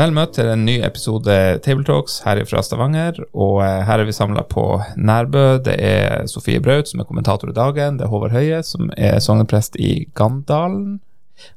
Vel 0.00 0.14
møtt 0.16 0.30
til 0.32 0.48
en 0.48 0.62
ny 0.64 0.78
episode 0.80 1.34
Tabletalks 1.60 2.22
her 2.24 2.38
fra 2.48 2.62
Stavanger. 2.64 3.18
Og 3.36 3.58
eh, 3.60 3.82
her 3.84 4.00
er 4.00 4.06
vi 4.08 4.14
samla 4.16 4.46
på 4.48 4.62
Nærbø. 4.96 5.58
Det 5.66 5.74
er 5.76 6.22
Sofie 6.30 6.60
Braut 6.64 6.88
som 6.88 7.02
er 7.02 7.08
kommentator 7.08 7.50
i 7.50 7.56
dagen. 7.56 7.98
Det 7.98 8.06
er 8.06 8.08
Håvard 8.08 8.32
Høie 8.32 8.62
som 8.64 8.88
er 8.96 9.18
sogneprest 9.20 9.74
i 9.76 10.06
Gandalen. 10.16 11.02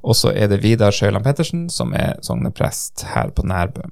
Og 0.04 0.18
så 0.20 0.34
er 0.36 0.50
det 0.52 0.60
Vidar 0.66 0.92
Sjøland 0.92 1.24
Pettersen 1.24 1.70
som 1.72 1.94
er 1.96 2.18
sogneprest 2.26 3.06
her 3.14 3.32
på 3.32 3.46
Nærbø. 3.48 3.86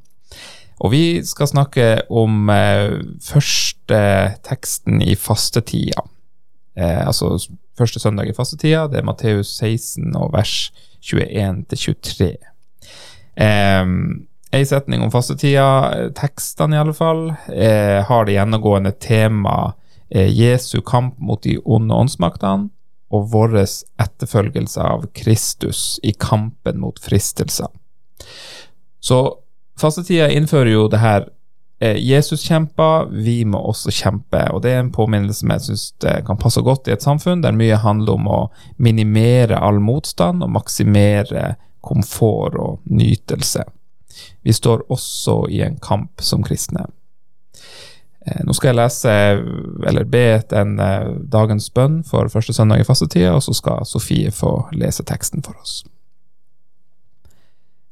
Og 0.84 0.92
vi 0.92 1.22
skal 1.23 1.48
snakke 1.48 1.86
om 2.12 2.52
eh, 2.52 2.98
første 3.23 4.02
teksten 4.50 5.00
i 5.06 5.16
fastetida. 5.16 6.04
Eh, 6.76 7.06
altså 7.06 7.38
første 7.80 8.04
søndag 8.04 8.28
i 8.28 8.36
fastetida. 8.36 8.90
Det 8.92 9.00
er 9.00 9.08
Matteus 9.08 9.54
16 9.62 10.12
og 10.12 10.36
vers 10.36 10.73
21 11.00 11.64
23. 11.72 12.30
Eh, 13.48 13.88
Ei 14.52 14.66
setning 14.67 14.99
om 15.02 15.11
fastetida, 15.11 16.11
tekstene 16.16 16.75
i 16.75 16.80
alle 16.81 16.94
fall, 16.94 17.30
eh, 17.55 18.03
har 18.03 18.25
det 18.25 18.35
gjennomgående 18.35 18.91
tema 18.91 19.73
eh, 20.09 20.27
Jesu 20.27 20.81
kamp 20.81 21.19
mot 21.19 21.44
de 21.44 21.55
onde 21.63 21.95
åndsmaktene 21.95 22.67
og 23.11 23.29
vår 23.31 23.55
etterfølgelse 23.61 24.83
av 24.83 25.07
Kristus 25.16 25.99
i 26.03 26.11
kampen 26.11 26.79
mot 26.83 26.99
fristelser. 26.99 27.72
Så 28.99 29.22
Fastetida 29.79 30.27
innfører 30.29 30.69
jo 30.69 30.85
det 30.91 30.99
her 31.02 31.25
eh, 31.79 31.95
Jesus 31.97 32.44
kjemper, 32.44 33.07
vi 33.09 33.41
må 33.47 33.63
også 33.72 33.91
kjempe. 33.95 34.44
Og 34.52 34.61
det 34.61 34.75
er 34.75 34.83
en 34.83 34.94
påminnelse 34.94 35.41
som 35.41 35.55
jeg 35.55 35.67
syns 35.69 35.85
kan 36.27 36.39
passe 36.39 36.61
godt 36.61 36.91
i 36.91 36.94
et 36.94 37.05
samfunn 37.07 37.41
der 37.41 37.55
mye 37.57 37.79
handler 37.81 38.19
om 38.19 38.27
å 38.29 38.41
minimere 38.77 39.57
all 39.57 39.79
motstand 39.81 40.44
og 40.44 40.53
maksimere 40.59 41.55
komfort 41.81 42.59
og 42.59 42.91
nytelse. 42.91 43.63
Vi 44.42 44.53
står 44.53 44.86
også 44.89 45.45
i 45.50 45.61
en 45.61 45.78
kamp 45.81 46.22
som 46.22 46.44
kristne. 46.44 46.88
Eh, 48.25 48.42
nå 48.45 48.53
skal 48.53 48.72
jeg 48.72 48.78
lese, 48.78 49.14
eller 49.89 50.06
be 50.09 50.25
en 50.58 50.75
eh, 50.81 51.14
dagens 51.34 51.72
bønn 51.73 52.02
for 52.06 52.30
første 52.30 52.53
søndag 52.53 52.84
i 52.84 52.86
fastetida, 52.86 53.34
og 53.34 53.44
så 53.45 53.56
skal 53.58 53.88
Sofie 53.89 54.34
få 54.34 54.67
lese 54.78 55.06
teksten 55.08 55.42
for 55.45 55.58
oss. 55.62 55.81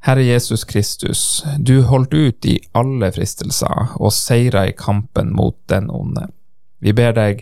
Herre 0.05 0.23
Jesus 0.23 0.63
Kristus, 0.63 1.43
du 1.59 1.81
holdt 1.83 2.13
ut 2.13 2.45
i 2.47 2.59
alle 2.77 3.09
fristelser 3.11 3.97
og 3.99 4.13
seira 4.15 4.63
i 4.69 4.75
kampen 4.77 5.33
mot 5.35 5.57
den 5.67 5.89
onde. 5.91 6.29
Vi 6.79 6.93
ber 6.95 7.17
deg, 7.17 7.41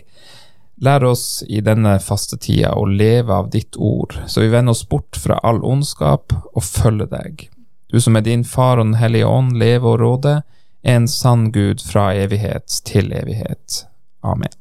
lær 0.82 1.04
oss 1.06 1.44
i 1.46 1.60
denne 1.62 1.98
fastetida 2.02 2.72
å 2.74 2.88
leve 2.88 3.36
av 3.36 3.52
ditt 3.52 3.78
ord, 3.78 4.16
så 4.26 4.42
vi 4.42 4.50
vender 4.50 4.74
oss 4.74 4.82
bort 4.88 5.20
fra 5.20 5.38
all 5.46 5.62
ondskap 5.62 6.34
og 6.34 6.66
følger 6.66 7.12
deg. 7.12 7.46
Du 7.88 8.00
som 8.00 8.16
er 8.16 8.24
din 8.26 8.44
Far 8.44 8.76
og 8.76 8.84
Den 8.84 8.98
hellige 9.00 9.26
ånd, 9.26 9.56
lever 9.56 9.88
og 9.88 10.00
råder, 10.00 10.42
er 10.84 10.96
en 10.96 11.08
sann 11.08 11.50
Gud 11.52 11.80
fra 11.84 12.10
evighet 12.14 12.80
til 12.84 13.12
evighet. 13.12 13.86
Amen. 14.22 14.52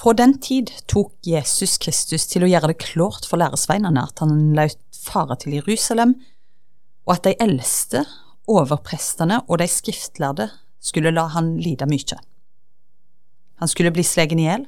Fra 0.00 0.12
den 0.16 0.38
tid 0.40 0.70
tok 0.88 1.12
Jesus 1.26 1.76
Kristus 1.80 2.24
til 2.28 2.44
å 2.44 2.48
gjøre 2.48 2.72
det 2.72 2.80
klart 2.80 3.26
for 3.28 3.40
læresveinene 3.40 4.04
at 4.08 4.22
han 4.22 4.54
løt 4.56 4.78
fare 4.96 5.36
til 5.40 5.58
Jerusalem, 5.58 6.14
og 7.08 7.18
at 7.18 7.28
de 7.28 7.34
eldste, 7.40 8.04
overprestene 8.48 9.42
og 9.46 9.60
de 9.60 9.68
skriftlærde 9.68 10.48
skulle 10.80 11.12
la 11.12 11.26
han 11.34 11.54
lide 11.60 11.88
mye. 11.88 12.16
Han 13.60 13.68
skulle 13.68 13.92
bli 13.92 14.04
slegen 14.06 14.40
i 14.40 14.48
hjel, 14.48 14.64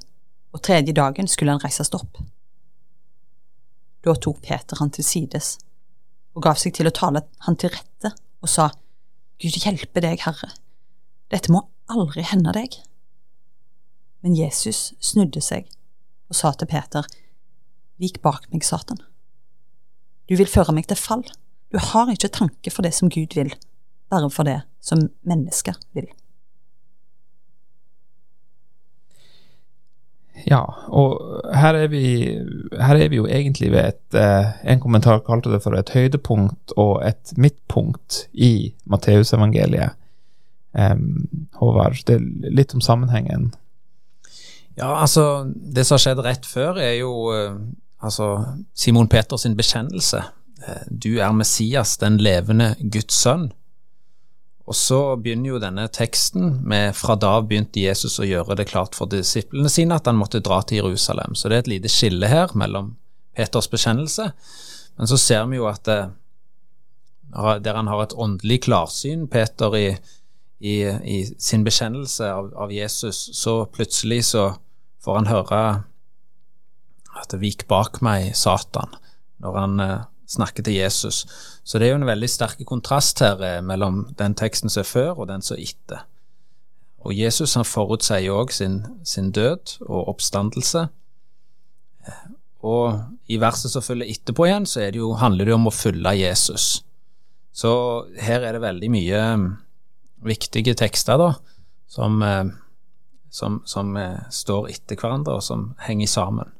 og 0.53 0.61
tredje 0.65 0.93
dagen 0.97 1.29
skulle 1.29 1.55
han 1.55 1.65
reises 1.65 1.93
opp. 1.97 2.21
Da 4.03 4.15
tok 4.19 4.41
Peter 4.43 4.79
han 4.81 4.91
til 4.95 5.07
sides 5.07 5.57
og 6.33 6.47
gav 6.47 6.57
seg 6.59 6.75
til 6.77 6.89
å 6.89 6.95
tale 6.97 7.25
han 7.47 7.59
til 7.61 7.73
rette 7.75 8.15
og 8.43 8.51
sa, 8.51 8.71
Gud 9.43 9.59
hjelpe 9.59 10.01
deg, 10.03 10.23
Herre, 10.25 10.53
dette 11.33 11.53
må 11.53 11.65
aldri 11.93 12.25
hende 12.27 12.55
deg. 12.55 12.79
Men 14.23 14.37
Jesus 14.39 14.93
snudde 15.03 15.43
seg 15.45 15.69
og 16.31 16.39
sa 16.39 16.53
til 16.57 16.71
Peter, 16.71 17.07
Vik 18.01 18.23
bak 18.25 18.49
meg, 18.51 18.65
Satan. 18.67 18.99
Du 20.27 20.35
vil 20.39 20.49
føre 20.51 20.73
meg 20.75 20.89
til 20.91 20.99
fall. 20.99 21.23
Du 21.71 21.79
har 21.79 22.11
ikke 22.11 22.33
tanke 22.33 22.73
for 22.73 22.83
det 22.83 22.95
som 22.97 23.11
Gud 23.13 23.37
vil, 23.37 23.53
bare 24.11 24.31
for 24.33 24.49
det 24.49 24.63
som 24.83 25.05
mennesker 25.29 25.77
vil. 25.95 26.09
Ja, 30.49 30.63
og 30.89 31.43
her 31.55 31.77
er 31.77 31.91
vi, 31.93 32.05
her 32.81 32.99
er 32.99 33.11
vi 33.13 33.19
jo 33.21 33.27
egentlig 33.29 33.69
ved 33.75 33.93
et 33.93 34.17
eh, 34.19 34.49
En 34.73 34.81
kommentar 34.81 35.21
kalte 35.27 35.53
det 35.53 35.61
for 35.63 35.77
et 35.77 35.93
høydepunkt 35.93 36.73
og 36.77 37.03
et 37.07 37.35
midtpunkt 37.37 38.27
i 38.33 38.73
Matteusevangeliet. 38.91 39.99
Um, 40.73 41.29
Håvard, 41.61 41.99
det 42.09 42.17
er 42.17 42.55
litt 42.57 42.73
om 42.73 42.81
sammenhengen 42.81 43.51
ja, 44.75 45.01
altså, 45.01 45.53
det 45.55 45.85
som 45.85 45.97
har 45.99 46.05
skjedd 46.05 46.23
rett 46.25 46.47
før, 46.49 46.79
er 46.81 46.95
jo 47.03 47.13
uh, 47.33 47.59
altså 48.03 48.29
Simon 48.75 49.11
Peters 49.13 49.45
bekjennelse. 49.57 50.23
Uh, 50.63 50.85
du 50.89 51.19
er 51.19 51.35
Messias, 51.37 51.99
den 52.01 52.17
levende 52.23 52.73
Guds 52.81 53.21
sønn. 53.21 53.51
Og 54.71 54.77
så 54.79 55.01
begynner 55.19 55.55
jo 55.55 55.61
denne 55.63 55.89
teksten 55.91 56.61
med 56.69 56.95
fra 56.95 57.17
da 57.19 57.35
begynte 57.43 57.83
Jesus 57.83 58.21
å 58.23 58.27
gjøre 58.29 58.57
det 58.61 58.69
klart 58.71 58.95
for 58.95 59.11
disiplene 59.11 59.71
sine 59.73 59.99
at 59.99 60.07
han 60.07 60.21
måtte 60.21 60.43
dra 60.45 60.61
til 60.63 60.85
Jerusalem. 60.85 61.35
Så 61.35 61.51
det 61.51 61.57
er 61.57 61.65
et 61.65 61.73
lite 61.75 61.93
skille 61.93 62.31
her 62.31 62.55
mellom 62.55 62.95
Peters 63.37 63.71
bekjennelse. 63.73 64.31
Men 65.01 65.11
så 65.11 65.19
ser 65.19 65.47
vi 65.51 65.59
jo 65.59 65.67
at 65.71 65.83
det, 65.89 66.01
eh, 67.35 67.55
der 67.65 67.79
han 67.81 67.91
har 67.91 68.05
et 68.05 68.15
åndelig 68.15 68.63
klarsyn, 68.69 69.27
Peter 69.33 69.75
i 69.77 69.87
i, 70.63 70.83
i 70.87 71.35
sin 71.39 71.65
bekjennelse 71.67 72.29
av, 72.31 72.53
av, 72.55 72.73
Jesus, 72.73 73.31
så 73.35 73.65
plutselig 73.67 74.21
så 74.31 74.45
får 75.03 75.17
han 75.19 75.31
høre 75.31 75.63
at 77.19 77.33
det 77.33 77.41
vik 77.43 77.65
bak 77.71 77.99
meg, 78.05 78.31
Satan, 78.39 78.95
når 79.43 79.59
han 79.59 79.83
eh, 79.83 80.05
snakker 80.33 80.65
til 80.65 80.79
Jesus. 80.79 81.27
Så 81.65 81.79
det 81.79 81.89
er 81.89 81.95
jo 81.95 82.01
en 82.01 82.09
veldig 82.09 82.31
sterk 82.31 82.63
kontrast 82.69 83.21
her 83.25 83.43
eh, 83.45 83.61
mellom 83.65 84.07
den 84.19 84.37
teksten 84.39 84.73
som 84.73 84.83
er 84.83 84.89
før, 84.89 85.13
og 85.23 85.29
den 85.31 85.45
som 85.45 85.59
er 85.59 85.67
etter. 85.69 86.07
Og 87.03 87.15
Jesus 87.19 87.57
han 87.59 87.67
forutsier 87.67 88.31
òg 88.31 88.53
sin, 88.55 88.83
sin, 89.05 89.33
død 89.35 89.79
og 89.89 90.15
oppstandelse. 90.15 90.87
Og 92.63 93.01
i 93.27 93.41
verset 93.43 93.73
som 93.73 93.83
følger 93.83 94.11
etterpå 94.13 94.47
igjen, 94.47 94.69
så 94.71 94.87
det 94.87 95.01
jo, 95.01 95.13
handler 95.19 95.49
det 95.49 95.57
om 95.57 95.67
å 95.67 95.75
følge 95.75 96.15
Jesus. 96.21 96.85
Så 97.53 97.73
her 98.23 98.47
er 98.47 98.55
det 98.55 98.63
veldig 98.63 98.91
mye 98.93 99.23
viktige 100.23 100.77
tekster 100.79 101.19
da, 101.19 101.33
som, 101.91 102.23
eh, 102.23 102.55
som, 103.35 103.61
som 103.67 103.97
eh, 103.99 104.23
står 104.31 104.71
etter 104.71 105.01
hverandre, 105.01 105.41
og 105.41 105.45
som 105.45 105.73
henger 105.83 106.11
sammen. 106.11 106.55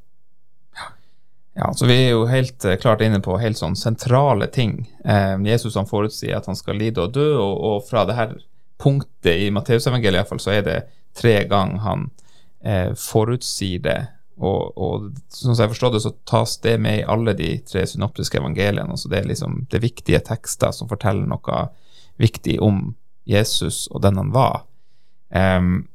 Ja, 1.53 1.73
så 1.73 1.85
Vi 1.85 1.93
er 2.05 2.09
jo 2.09 2.25
helt 2.25 2.65
eh, 2.65 2.79
klart 2.81 3.01
inne 3.01 3.19
på 3.21 3.37
helt 3.37 3.59
sånn 3.59 3.75
sentrale 3.77 4.47
ting. 4.49 4.87
Eh, 5.05 5.35
Jesus 5.45 5.77
han 5.77 5.89
forutsier 5.89 6.37
at 6.37 6.49
han 6.49 6.57
skal 6.57 6.79
lide 6.81 7.03
og 7.03 7.13
dø, 7.13 7.29
og, 7.37 7.53
og 7.61 7.85
fra 7.85 8.07
det 8.09 8.17
her 8.17 8.33
punktet 8.81 9.45
i 9.45 9.51
Matteusevangeliet 9.53 10.23
iallfall, 10.23 10.41
så 10.41 10.55
er 10.57 10.65
det 10.65 10.79
tre 11.17 11.43
ganger 11.49 11.85
han 11.85 12.09
eh, 12.65 12.89
forutsier 12.97 13.85
det. 13.85 13.99
Og, 14.41 14.73
og 14.81 15.11
som 15.29 15.53
jeg 15.53 15.69
forstår 15.75 15.93
det, 15.93 16.01
så 16.01 16.13
tas 16.25 16.57
det 16.65 16.79
med 16.81 17.03
i 17.03 17.07
alle 17.15 17.35
de 17.37 17.51
tre 17.69 17.85
synoptiske 17.87 18.41
evangeliene. 18.41 18.89
altså 18.89 19.11
Det 19.11 19.19
er 19.19 19.29
liksom 19.29 19.67
det 19.69 19.83
viktige 19.83 20.23
tekster 20.25 20.73
som 20.73 20.89
forteller 20.89 21.29
noe 21.29 21.67
viktig 22.17 22.57
om 22.61 22.95
Jesus 23.29 23.85
og 23.93 24.01
den 24.01 24.17
han 24.17 24.33
var. 24.33 24.63
Um, 25.29 25.85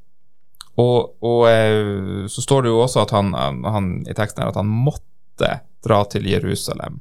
og, 0.79 1.19
og 1.23 1.43
uh, 1.51 2.25
så 2.31 2.43
står 2.43 2.65
det 2.65 2.73
jo 2.73 2.81
også 2.85 3.03
at 3.03 3.13
han, 3.15 3.35
han, 3.35 3.91
i 4.07 4.15
teksten 4.15 4.43
her 4.43 4.55
at 4.55 4.59
han 4.63 4.71
måtte 4.71 5.05
dra 5.85 6.01
til 6.11 6.27
Jerusalem. 6.29 6.99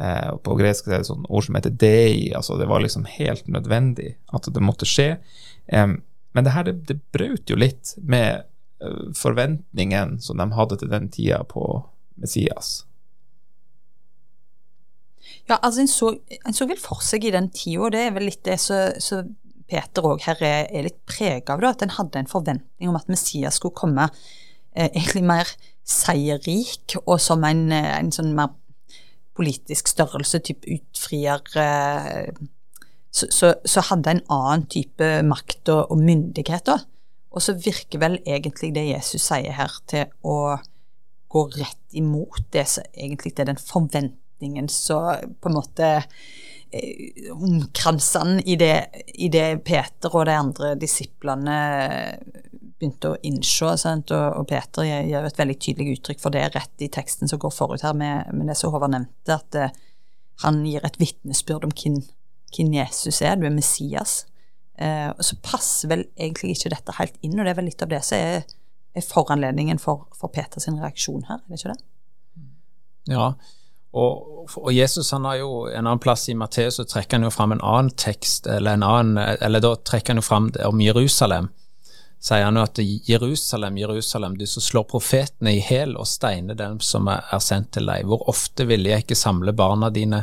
Uh, 0.00 0.36
på 0.42 0.56
gresk 0.58 0.88
er 0.88 1.02
det 1.02 1.10
sånn 1.10 1.26
ord 1.28 1.46
som 1.46 1.58
heter 1.58 1.74
dei, 1.78 2.32
altså 2.36 2.56
det 2.60 2.68
var 2.70 2.82
liksom 2.82 3.06
helt 3.08 3.46
nødvendig 3.50 4.14
at 4.34 4.48
det 4.50 4.64
måtte 4.64 4.88
skje. 4.88 5.14
Eh, 5.66 5.92
men 6.34 6.46
det 6.46 6.54
her 6.54 6.66
det, 6.66 6.78
det 6.88 6.98
brøt 7.14 7.50
jo 7.52 7.58
litt 7.60 7.94
med 8.00 8.48
uh, 8.82 9.12
forventningen 9.16 10.18
som 10.24 10.40
de 10.40 10.48
hadde 10.56 10.80
til 10.80 10.90
den 10.92 11.10
tida 11.12 11.44
på 11.48 11.84
Messias. 12.20 12.82
Ja, 15.48 15.58
altså 15.60 15.84
en 15.84 15.90
så, 15.90 16.10
en 16.40 16.56
så 16.56 16.66
vel 16.68 16.80
for 16.80 17.04
seg 17.04 17.24
i 17.28 17.32
den 17.34 17.50
tida, 17.52 17.84
og 17.84 17.94
det 17.94 18.06
er 18.06 18.14
vel 18.16 18.30
litt 18.30 18.44
det 18.46 18.56
som 18.60 19.34
Peter 19.70 20.04
òg 20.04 20.24
her 20.26 20.40
er, 20.44 20.66
er 20.68 20.88
litt 20.88 21.00
prega 21.08 21.54
av, 21.54 21.62
da, 21.62 21.72
at 21.72 21.84
en 21.84 21.94
hadde 21.96 22.20
en 22.20 22.30
forventning 22.30 22.90
om 22.90 22.98
at 22.98 23.08
Messias 23.12 23.60
skulle 23.60 23.76
komme 23.76 24.08
eh, 24.08 24.43
egentlig 24.74 25.24
mer 25.26 25.50
seierrik 25.84 26.96
og 27.04 27.18
som 27.20 27.44
en, 27.46 27.66
eh, 27.72 27.92
en 27.98 28.12
sånn 28.14 28.34
mer 28.36 28.54
politisk 29.34 29.90
størrelse, 29.90 30.40
type 30.46 30.68
utfrier 30.70 31.42
eh, 31.58 32.30
så, 33.14 33.28
så, 33.30 33.52
så, 33.62 33.82
hadde 33.90 34.10
en 34.10 34.24
annen 34.32 34.66
type 34.70 35.08
makt 35.26 35.70
og, 35.70 35.92
og 35.94 36.00
myndighet, 36.02 36.66
da. 36.66 36.80
Og 37.34 37.42
så 37.42 37.54
virker 37.58 38.02
vel 38.02 38.16
egentlig 38.26 38.72
det 38.74 38.88
Jesus 38.88 39.26
sier 39.26 39.54
her, 39.54 39.74
til 39.90 40.10
å 40.26 40.56
gå 41.34 41.44
rett 41.56 41.98
imot 41.98 42.46
det 42.54 42.66
som 42.70 42.86
egentlig 42.94 43.34
er 43.38 43.50
den 43.50 43.60
forventningen 43.60 44.70
som 44.70 45.34
på 45.42 45.50
en 45.50 45.56
måte 45.56 45.90
eh, 46.74 47.30
han 47.84 48.36
i 48.42 48.58
det, 48.58 48.74
i 49.14 49.30
det 49.30 49.48
Peter 49.66 50.14
og 50.14 50.26
de 50.26 50.36
andre 50.38 50.74
disiplene 50.78 51.58
begynte 52.78 53.12
å 53.12 53.18
innse. 53.26 53.74
Sant? 53.80 54.12
Og, 54.14 54.40
og 54.40 54.48
Peter 54.50 54.86
gjør 54.86 55.28
et 55.28 55.40
veldig 55.40 55.56
tydelig 55.62 55.98
uttrykk 55.98 56.22
for 56.22 56.34
det 56.34 56.44
rett 56.54 56.84
i 56.84 56.90
teksten 56.92 57.30
som 57.30 57.40
går 57.42 57.54
forut 57.54 57.84
her, 57.86 57.96
med, 57.98 58.30
med 58.34 58.50
det 58.50 58.58
som 58.58 58.74
Håvard 58.74 58.94
nevnte, 58.94 59.38
at 59.38 59.58
uh, 59.60 59.80
han 60.44 60.62
gir 60.66 60.84
et 60.86 61.00
vitnesbyrd 61.00 61.66
om 61.68 61.74
hvem, 61.74 62.02
Jesus 62.54 63.20
er. 63.22 63.38
Du 63.38 63.48
er 63.48 63.54
Messias. 63.54 64.24
Uh, 64.74 65.10
og 65.14 65.22
så 65.26 65.38
passer 65.42 65.90
vel 65.90 66.06
egentlig 66.14 66.54
ikke 66.54 66.74
dette 66.74 66.98
helt 66.98 67.18
inn, 67.22 67.38
og 67.38 67.46
det 67.46 67.54
er 67.54 67.58
vel 67.60 67.68
litt 67.70 67.82
av 67.82 67.90
det 67.90 68.02
som 68.06 68.18
er, 68.18 68.46
er 68.94 69.06
foranledningen 69.06 69.78
for, 69.82 70.08
for 70.14 70.32
Peters 70.34 70.66
reaksjon 70.70 71.26
her, 71.30 71.42
er 71.42 71.50
det 71.50 71.60
ikke 71.60 71.74
det? 71.74 71.82
Ja, 73.14 73.34
og, 73.94 74.48
og, 74.58 74.72
Jesus 74.74 75.12
han 75.14 75.26
har 75.28 75.38
jo 75.38 75.66
en 75.70 75.84
annen 75.84 76.02
plass 76.02 76.26
i 76.28 76.34
Matteus, 76.34 76.80
så 76.80 76.86
trekker 76.88 77.20
han 77.20 77.26
jo 77.28 77.30
fram 77.30 77.54
en 77.54 77.62
annen 77.62 77.92
tekst, 77.94 78.48
eller, 78.50 78.74
en 78.74 78.86
annen, 78.86 79.20
eller 79.38 79.62
da 79.62 79.74
trekker 79.78 80.14
han 80.14 80.22
jo 80.22 80.26
fram 80.26 80.48
om 80.66 80.82
Jerusalem. 80.82 81.52
Sier 82.24 82.46
han 82.46 82.56
jo 82.56 82.62
at 82.64 82.78
Jerusalem, 82.80 83.76
Jerusalem, 83.78 84.38
du 84.38 84.46
som 84.48 84.62
slår 84.64 84.86
profetene 84.88 85.52
i 85.58 85.60
hæl 85.60 85.92
og 86.00 86.08
steiner 86.08 86.56
dem 86.56 86.78
som 86.80 87.10
er, 87.12 87.26
sendt 87.44 87.74
til 87.76 87.90
deg. 87.90 88.06
Hvor 88.08 88.24
ofte 88.32 88.64
ville 88.64 88.88
jeg 88.88 89.04
ikke 89.04 89.18
samle 89.18 89.52
barna 89.52 89.90
dine 89.92 90.22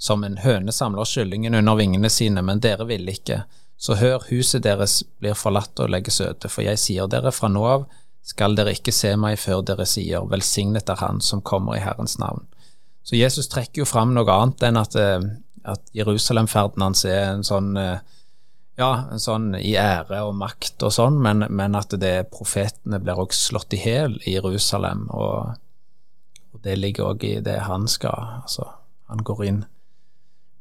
som 0.00 0.24
en 0.24 0.38
høne 0.40 0.72
samler 0.72 1.04
kyllingen 1.04 1.54
under 1.54 1.76
vingene 1.76 2.08
sine, 2.08 2.40
men 2.40 2.62
dere 2.64 2.86
ville 2.88 3.12
ikke. 3.12 3.42
Så 3.76 3.98
hør, 4.00 4.24
huset 4.30 4.64
deres 4.64 5.02
blir 5.20 5.36
forlatt 5.36 5.84
og 5.84 5.92
legges 5.92 6.22
øde, 6.24 6.48
for 6.48 6.64
jeg 6.64 6.80
sier 6.80 7.12
dere, 7.12 7.32
fra 7.32 7.52
nå 7.52 7.66
av 7.68 7.84
skal 8.24 8.56
dere 8.56 8.72
ikke 8.72 8.94
se 8.96 9.12
meg 9.20 9.36
før 9.36 9.60
dere 9.68 9.84
sier, 9.84 10.24
velsignet 10.30 10.88
er 10.88 11.02
Han 11.02 11.20
som 11.20 11.44
kommer 11.44 11.76
i 11.76 11.84
Herrens 11.84 12.16
navn. 12.18 12.46
Så 13.04 13.20
Jesus 13.20 13.50
trekker 13.52 13.82
jo 13.82 13.90
fram 13.90 14.14
noe 14.16 14.32
annet 14.32 14.64
enn 14.64 14.80
at, 14.80 14.96
eh, 14.96 15.20
at 15.68 15.92
Jerusalem-ferden 15.92 16.88
hans 16.88 17.04
er 17.04 17.34
en 17.34 17.44
sånn 17.44 17.76
eh, 17.76 17.98
ja, 18.80 18.90
sånn 19.22 19.52
i 19.58 19.74
ære 19.78 20.24
og 20.26 20.34
makt 20.38 20.82
og 20.86 20.94
sånn, 20.94 21.20
men, 21.22 21.46
men 21.54 21.76
at 21.78 21.94
det 22.00 22.30
profetene 22.34 22.98
blir 23.02 23.20
også 23.22 23.52
slått 23.52 23.76
i 23.76 23.82
hjel 23.84 24.16
i 24.24 24.34
Jerusalem, 24.34 25.06
og, 25.14 25.54
og, 26.50 26.58
det 26.66 26.78
ligger 26.80 27.12
òg 27.12 27.24
i 27.28 27.36
det 27.44 27.60
han 27.68 27.86
skal. 27.90 28.40
Altså, 28.42 28.66
han 29.12 29.22
går 29.26 29.46
inn 29.50 29.62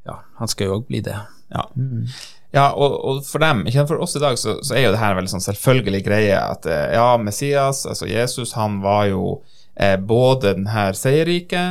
Ja, 0.03 0.19
han 0.35 0.49
skal 0.51 0.67
jo 0.67 0.77
òg 0.77 0.87
bli 0.89 0.99
det. 1.05 1.15
Ja. 1.53 1.63
Mm. 1.79 2.09
Ja, 2.53 2.67
og, 2.75 2.97
og, 3.01 3.21
for 3.25 3.41
dem, 3.41 3.63
ikke 3.65 3.87
for 3.89 4.03
oss 4.03 4.17
i 4.17 4.21
dag, 4.21 4.35
så, 4.37 4.59
så 4.61 4.75
er 4.75 4.83
jo 4.85 4.91
det 4.93 4.99
her 5.01 5.15
en 5.15 5.17
veldig 5.21 5.31
sånn 5.31 5.45
selvfølgelig 5.47 6.03
greie 6.05 6.37
at 6.37 6.67
eh, 6.69 6.91
ja, 6.93 7.15
Messias, 7.17 7.81
altså 7.89 8.05
Jesus, 8.05 8.53
han 8.59 8.77
var 8.83 9.07
jo 9.09 9.39
eh, 9.73 9.95
både 9.97 10.53
den 10.59 10.67
her 10.69 10.93
seierrike 10.97 11.63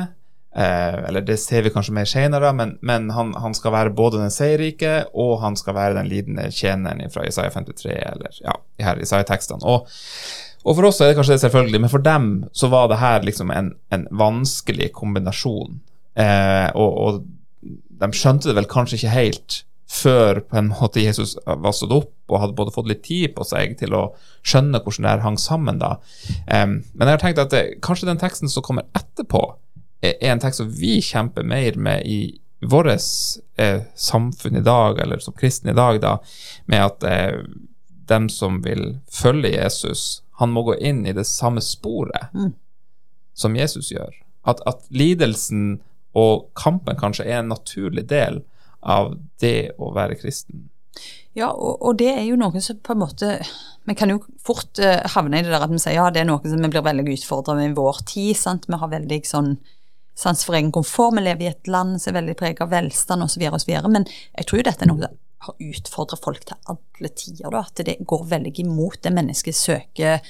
Eh, 0.56 1.04
eller 1.08 1.24
det 1.24 1.38
ser 1.40 1.64
vi 1.64 1.70
kanskje 1.72 1.94
mer 1.96 2.08
senere, 2.08 2.50
men, 2.52 2.74
men 2.84 3.08
han, 3.16 3.32
han, 3.40 3.54
skal 3.56 3.72
være 3.72 3.94
både 3.96 4.20
den 4.20 4.32
seierrike 4.32 5.06
og 5.16 5.38
han 5.40 5.56
skal 5.56 5.76
være 5.78 5.96
den 5.96 6.10
lidende 6.10 6.50
tjeneren 6.52 7.08
fra 7.12 7.24
Isaiah 7.24 7.54
53, 7.54 7.94
eller 8.10 8.40
ja, 8.44 8.58
her 8.84 9.00
Isaiah-tekstene. 9.00 9.64
Og, 9.64 9.88
og, 10.62 10.74
for 10.74 10.90
oss 10.90 11.00
er 11.00 11.10
det 11.10 11.16
kanskje 11.16 11.38
det 11.38 11.44
selvfølgelig, 11.46 11.80
men 11.80 11.92
for 11.92 12.04
dem 12.04 12.28
så 12.52 12.68
var 12.72 12.92
det 12.92 13.00
her 13.00 13.24
liksom 13.24 13.52
en, 13.54 13.72
en 13.96 14.04
vanskelig 14.12 14.90
kombinasjon. 14.98 15.80
Eh, 16.20 16.68
og, 16.76 17.00
og, 17.06 17.24
de 18.02 18.08
skjønte 18.18 18.50
det 18.50 18.58
vel 18.58 18.66
kanskje 18.66 18.98
ikke 18.98 19.14
helt 19.14 19.62
før 19.92 20.40
på 20.48 20.56
en 20.58 20.72
måte 20.72 21.02
Jesus 21.04 21.36
var 21.46 21.74
stått 21.76 21.92
opp 21.94 22.32
og 22.32 22.40
hadde 22.40 22.56
både 22.58 22.72
fått 22.74 22.88
litt 22.90 23.02
tid 23.06 23.34
på 23.36 23.44
seg 23.46 23.76
til 23.78 23.94
å 23.94 24.06
skjønne 24.40 24.80
hvordan 24.82 25.06
det 25.06 25.12
her 25.12 25.24
hang 25.24 25.36
sammen. 25.40 25.80
da. 25.80 25.94
Eh, 26.44 26.66
men 26.68 27.08
jeg 27.08 27.16
har 27.16 27.24
tenkt 27.24 27.40
at 27.40 27.56
det, 27.56 27.64
kanskje 27.80 28.12
den 28.12 28.20
teksten 28.20 28.52
som 28.52 28.66
kommer 28.66 28.90
etterpå, 28.98 29.46
er 30.02 30.32
en 30.32 30.40
tekst 30.42 30.62
som 30.62 30.70
vi 30.74 30.96
kjemper 31.04 31.46
mer 31.46 31.76
med 31.78 32.06
i 32.06 32.20
vårt 32.62 32.86
eh, 33.56 33.82
samfunn 33.94 34.56
i 34.56 34.60
dag, 34.60 34.98
eller 34.98 35.18
som 35.18 35.34
kristne 35.34 35.70
i 35.70 35.78
dag, 35.78 36.00
da, 36.02 36.16
med 36.66 36.84
at 36.84 37.06
eh, 37.06 37.38
dem 38.10 38.28
som 38.28 38.60
vil 38.62 38.98
følge 39.10 39.54
Jesus, 39.54 40.22
han 40.38 40.50
må 40.50 40.62
gå 40.66 40.76
inn 40.78 41.06
i 41.06 41.14
det 41.14 41.26
samme 41.26 41.62
sporet 41.62 42.34
mm. 42.34 42.52
som 43.34 43.56
Jesus 43.56 43.92
gjør. 43.92 44.14
At, 44.42 44.62
at, 44.66 44.86
lidelsen 44.90 45.80
og 46.18 46.50
kampen 46.58 46.98
kanskje 46.98 47.26
er 47.28 47.40
en 47.40 47.52
naturlig 47.52 48.08
del 48.10 48.42
av 48.82 49.14
det 49.40 49.72
å 49.78 49.92
være 49.94 50.18
kristen. 50.18 50.68
Ja, 51.32 51.52
og, 51.52 51.78
og, 51.80 51.94
det 52.02 52.10
er 52.12 52.24
jo 52.26 52.36
noe 52.36 52.60
som 52.60 52.76
på 52.84 52.92
en 52.92 53.00
måte 53.00 53.28
Vi 53.86 53.94
kan 53.96 54.10
jo 54.12 54.18
fort 54.44 54.76
uh, 54.82 54.98
havne 55.14 55.38
i 55.40 55.44
det 55.46 55.48
der 55.48 55.62
at 55.64 55.72
vi 55.72 55.78
sier 55.80 55.96
ja, 55.96 56.10
det 56.12 56.20
er 56.20 56.26
noe 56.28 56.42
som 56.44 56.60
vi 56.60 56.68
blir 56.68 56.84
veldig 56.84 57.14
utfordra 57.14 57.54
med 57.56 57.70
i 57.70 57.78
vår 57.78 58.02
tid. 58.10 58.36
sant? 58.36 58.68
Vi 58.68 58.76
har 58.76 58.90
veldig 58.92 59.22
sånn 59.26 59.54
sans 60.14 60.44
for 60.44 60.56
egen 60.58 60.72
komfort. 60.72 61.16
Vi 61.16 61.24
lever 61.24 61.46
i 61.46 61.50
et 61.52 61.70
land 61.70 62.00
som 62.02 62.12
er 62.12 62.20
veldig 62.20 62.36
preget 62.38 62.62
av 62.64 62.72
velstand 62.72 63.24
osv.. 63.24 63.44
Men 63.88 64.06
jeg 64.06 64.48
tror 64.48 64.60
jo 64.60 64.66
dette 64.68 64.86
er 64.86 64.92
noe 64.92 65.06
som 65.06 65.18
har 65.42 65.54
utfordra 65.58 66.18
folk 66.22 66.44
til 66.46 66.70
alle 66.70 67.08
tider. 67.08 67.50
Da, 67.50 67.64
at 67.64 67.84
det 67.86 67.98
går 68.06 68.26
veldig 68.30 68.52
imot 68.62 69.00
det 69.02 69.14
mennesket 69.14 69.56
søker 69.58 70.20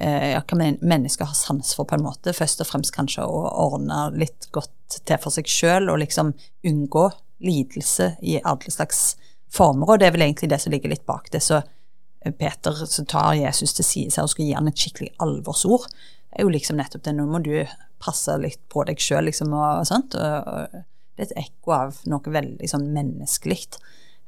eh, 0.00 0.36
hva 0.36 0.58
mennesker 0.58 1.26
har 1.26 1.34
sans 1.34 1.74
for, 1.74 1.88
på 1.88 1.96
en 1.96 2.06
måte. 2.06 2.34
Først 2.36 2.62
og 2.62 2.70
fremst 2.70 2.94
kanskje 2.94 3.26
å 3.26 3.42
ordne 3.66 4.08
litt 4.18 4.50
godt 4.54 5.00
til 5.00 5.18
for 5.22 5.34
seg 5.34 5.50
sjøl, 5.50 5.90
og 5.90 6.00
liksom 6.04 6.32
unngå 6.66 7.08
lidelse 7.40 8.14
i 8.22 8.38
alle 8.44 8.72
slags 8.72 9.16
former. 9.50 9.90
Og 9.94 10.00
det 10.00 10.10
er 10.10 10.16
vel 10.16 10.28
egentlig 10.28 10.50
det 10.52 10.60
som 10.62 10.74
ligger 10.74 10.92
litt 10.92 11.06
bak 11.08 11.30
det. 11.34 11.42
Så 11.44 11.60
eh, 11.60 12.32
Peter 12.32 12.84
så 12.86 13.04
tar 13.08 13.34
Jesus 13.40 13.74
til 13.76 13.86
side 13.86 14.22
og 14.22 14.32
skal 14.32 14.46
gi 14.46 14.56
han 14.56 14.70
et 14.70 14.86
skikkelig 14.86 15.14
alvorsord, 15.24 15.88
er 16.30 16.46
jo 16.46 16.52
liksom 16.54 16.78
nettopp 16.78 17.08
det. 17.08 17.16
Nå 17.16 17.26
må 17.26 17.42
du 17.42 17.54
passe 18.00 18.36
litt 18.40 18.62
på 18.72 18.84
deg 18.88 19.00
sjøl, 19.02 19.28
liksom, 19.30 19.54
og. 19.56 19.90
Og, 19.90 20.84
det 21.20 21.26
er 21.26 21.32
et 21.34 21.50
ekko 21.50 21.72
av 21.76 21.96
noe 22.08 22.32
veldig 22.32 22.68
sånn 22.70 22.86
menneskelig. 22.94 23.66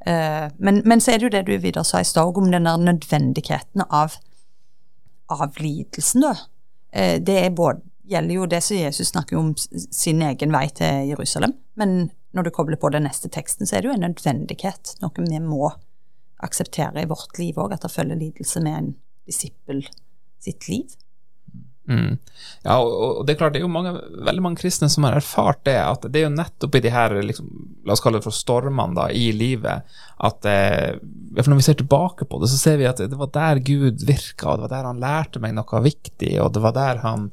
Uh, 0.05 0.51
men, 0.59 0.83
men, 0.85 1.01
så 1.01 1.13
er 1.13 1.21
det 1.21 1.25
jo 1.25 1.33
det 1.33 1.45
du 1.47 1.55
videre 1.63 1.87
sa 1.89 2.03
i 2.03 2.09
stad 2.09 2.37
om 2.37 2.51
den 2.53 2.67
der 2.69 2.81
nødvendigheten 2.83 3.87
av, 3.87 4.19
av 5.33 5.57
lidelsen, 5.63 6.27
da. 6.27 6.35
Uh, 6.93 7.17
det 7.23 7.39
både, 7.57 7.81
gjelder 8.13 8.35
jo 8.35 8.49
det 8.51 8.61
som 8.67 8.77
Jesus 8.77 9.13
snakker 9.13 9.39
om 9.39 9.55
sin 9.57 10.21
egen 10.27 10.53
vei 10.53 10.67
til 10.75 11.09
Jerusalem, 11.13 11.55
men 11.81 12.11
når 12.37 12.49
du 12.49 12.55
kobler 12.55 12.81
på 12.81 12.91
den 12.93 13.07
neste 13.07 13.31
teksten, 13.33 13.69
så 13.69 13.77
er 13.77 13.85
det 13.85 13.91
jo 13.91 13.97
en 13.97 14.07
nødvendighet, 14.09 14.97
noe 15.01 15.25
vi 15.29 15.41
må 15.45 15.71
akseptere 16.43 17.05
i 17.05 17.09
vårt 17.09 17.39
liv 17.39 17.61
òg, 17.61 17.77
at 17.77 17.85
det 17.85 17.93
følger 17.93 18.19
lidelse 18.19 18.63
med 18.65 18.79
en 18.79 18.93
disippel 19.29 19.85
sitt 20.43 20.67
liv. 20.69 20.97
Mm. 21.91 22.19
Ja, 22.63 22.77
og, 22.79 23.25
det 23.27 23.35
er 23.35 23.39
klart, 23.41 23.55
det 23.57 23.63
er 23.63 23.67
jo 23.67 23.73
mange, 23.73 23.95
veldig 24.27 24.45
mange 24.45 24.61
kristne 24.61 24.87
som 24.93 25.07
har 25.07 25.17
erfart 25.19 25.65
det, 25.67 25.77
at 25.83 26.07
det 26.07 26.21
er 26.21 26.29
jo 26.29 26.37
nettopp 26.37 26.79
i 26.79 26.83
de 26.85 26.93
her 26.95 27.17
liksom, 27.27 27.49
la 27.87 27.97
oss 27.97 28.03
kalle 28.05 28.21
det 28.21 28.27
for 28.29 28.37
stormene 28.37 28.95
da, 28.99 29.09
i 29.11 29.33
livet, 29.35 29.89
at 30.23 30.49
eh, 30.49 31.01
for 31.41 31.51
når 31.51 31.59
vi 31.59 31.67
ser 31.67 31.81
tilbake 31.81 32.29
på 32.31 32.39
det, 32.43 32.53
så 32.53 32.61
ser 32.61 32.79
vi 32.79 32.89
at 32.91 33.03
det 33.03 33.19
var 33.19 33.33
der 33.35 33.63
Gud 33.67 34.07
virka, 34.07 34.53
og 34.53 34.61
det 34.61 34.69
var 34.69 34.75
der 34.77 34.91
han 34.93 35.03
lærte 35.03 35.43
meg 35.43 35.57
noe 35.59 35.85
viktig, 35.85 36.37
og 36.45 36.53
det 36.55 36.63
var 36.63 36.77
der 36.79 37.03
han 37.03 37.31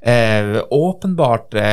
eh, 0.00 0.62
åpenbarte 0.70 1.64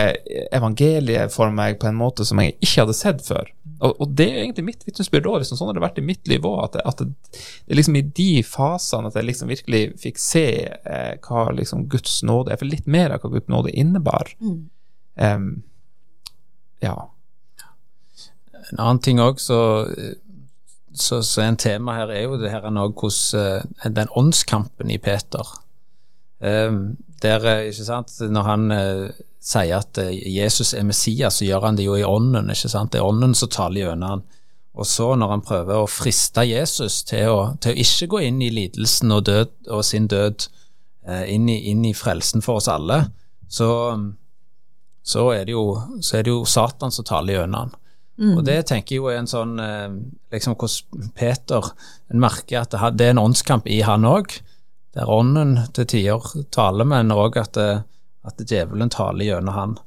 evangeliet 0.51 1.34
for 1.34 1.53
meg 1.55 1.79
på 1.79 1.88
en 1.89 2.00
måte 2.00 2.25
som 2.27 2.41
jeg 2.43 2.57
ikke 2.60 2.84
hadde 2.84 2.98
sett 2.98 3.24
før. 3.25 3.51
Og, 3.77 3.93
og 4.01 4.13
det 4.17 4.25
er 4.31 4.39
egentlig 4.41 4.65
mitt 4.72 4.86
vitnesbyrd 4.88 5.29
òg. 5.29 5.39
Liksom, 5.41 5.60
sånn 5.60 5.69
har 5.69 5.77
det 5.77 5.84
vært 5.86 6.00
i 6.01 6.05
mitt 6.05 6.29
liv 6.29 6.46
òg. 6.48 6.60
At, 6.65 6.79
at, 6.81 7.03
det, 7.03 7.41
er 7.69 7.79
liksom 7.79 8.00
i 8.00 8.05
de 8.19 8.31
fasene 8.48 9.12
at 9.12 9.17
jeg 9.19 9.29
liksom 9.29 9.51
virkelig 9.53 9.84
fikk 10.01 10.22
se 10.22 10.48
eh, 10.67 11.13
hva 11.27 11.48
liksom 11.55 11.86
Guds 11.91 12.19
nåde 12.27 12.53
er. 12.53 12.60
For 12.62 12.69
litt 12.69 12.89
mer 12.89 13.13
av 13.13 13.24
hva 13.24 13.36
Guds 13.36 13.51
nåde 13.53 13.75
innebar. 13.77 14.34
Mm. 14.41 14.63
Um, 15.17 15.51
ja. 16.84 16.98
En 18.67 18.81
annen 18.81 19.00
ting 19.03 19.22
òg, 19.24 19.39
så, 19.39 19.60
så, 20.91 21.22
så, 21.24 21.43
en 21.46 21.55
tema 21.62 21.96
her 22.01 22.12
er 22.12 22.25
jo 22.25 22.41
det 22.41 22.51
her 22.51 22.65
hvordan 22.67 23.63
uh, 23.63 23.93
den 23.96 24.12
åndskampen 24.17 24.91
i 24.91 25.00
Peter. 25.00 25.53
Um, 26.39 26.98
der, 27.22 27.46
eh, 27.46 27.70
ikke 27.72 27.86
sant, 27.88 28.12
når 28.22 28.44
han 28.46 28.72
uh, 28.72 29.22
sier 29.41 29.79
at 29.79 29.98
uh, 29.98 30.12
Jesus 30.12 30.75
er 30.77 30.86
Messias, 30.86 31.39
så 31.39 31.48
gjør 31.48 31.65
han 31.65 31.79
det 31.79 31.88
jo 31.88 31.96
i 31.98 32.06
ånden. 32.06 32.51
ikke 32.53 32.70
sant, 32.70 32.91
Det 32.94 33.01
er 33.01 33.08
ånden 33.08 33.34
som 33.36 33.50
taler 33.50 33.88
gjennom 33.88 34.10
han. 34.10 34.24
Og 34.77 34.86
så, 34.86 35.15
når 35.17 35.32
han 35.34 35.41
prøver 35.41 35.82
å 35.82 35.89
friste 35.89 36.44
Jesus 36.46 37.01
til 37.10 37.32
å, 37.34 37.39
til 37.62 37.74
å 37.74 37.82
ikke 37.82 38.12
gå 38.13 38.22
inn 38.27 38.44
i 38.46 38.51
lidelsen 38.53 39.12
og, 39.15 39.25
død, 39.25 39.56
og 39.74 39.82
sin 39.86 40.06
død, 40.08 40.46
inn, 41.08 41.48
i, 41.50 41.56
inn, 41.72 41.86
i, 41.88 41.94
frelsen 41.96 42.44
for 42.44 42.60
oss 42.60 42.67
alle, 42.70 42.98
så, 43.50 43.70
så 45.01 45.24
er 45.32 45.48
det 45.48 45.56
jo, 45.56 45.63
så 46.03 46.20
er 46.20 46.27
det 46.27 46.34
jo 46.36 46.44
Satan 46.46 46.94
som 46.94 47.08
taler 47.08 47.39
gjennom 47.39 47.63
han. 47.63 47.75
Og 48.17 48.41
det 48.46 48.63
tenker 48.65 48.96
jeg 48.96 49.01
jo 49.03 49.10
er 49.12 49.20
en 49.22 49.29
sånn 49.29 49.60
eh, 49.62 49.89
liksom 50.34 50.56
Hvordan 50.58 51.12
Peter 51.17 51.67
en 52.10 52.22
merker 52.22 52.63
at 52.63 52.74
det, 52.74 52.94
det 52.98 53.08
er 53.08 53.13
en 53.13 53.25
åndskamp 53.27 53.67
i 53.70 53.84
han 53.86 54.08
òg, 54.10 54.39
der 54.98 55.10
ånden 55.13 55.60
til 55.77 55.86
tider 55.94 56.25
taler, 56.54 56.88
men 56.89 57.13
òg 57.13 57.38
at, 57.38 57.58
at 57.58 58.42
djevelen 58.42 58.89
taler 58.94 59.30
gjennom 59.30 59.54
han. 59.54 59.77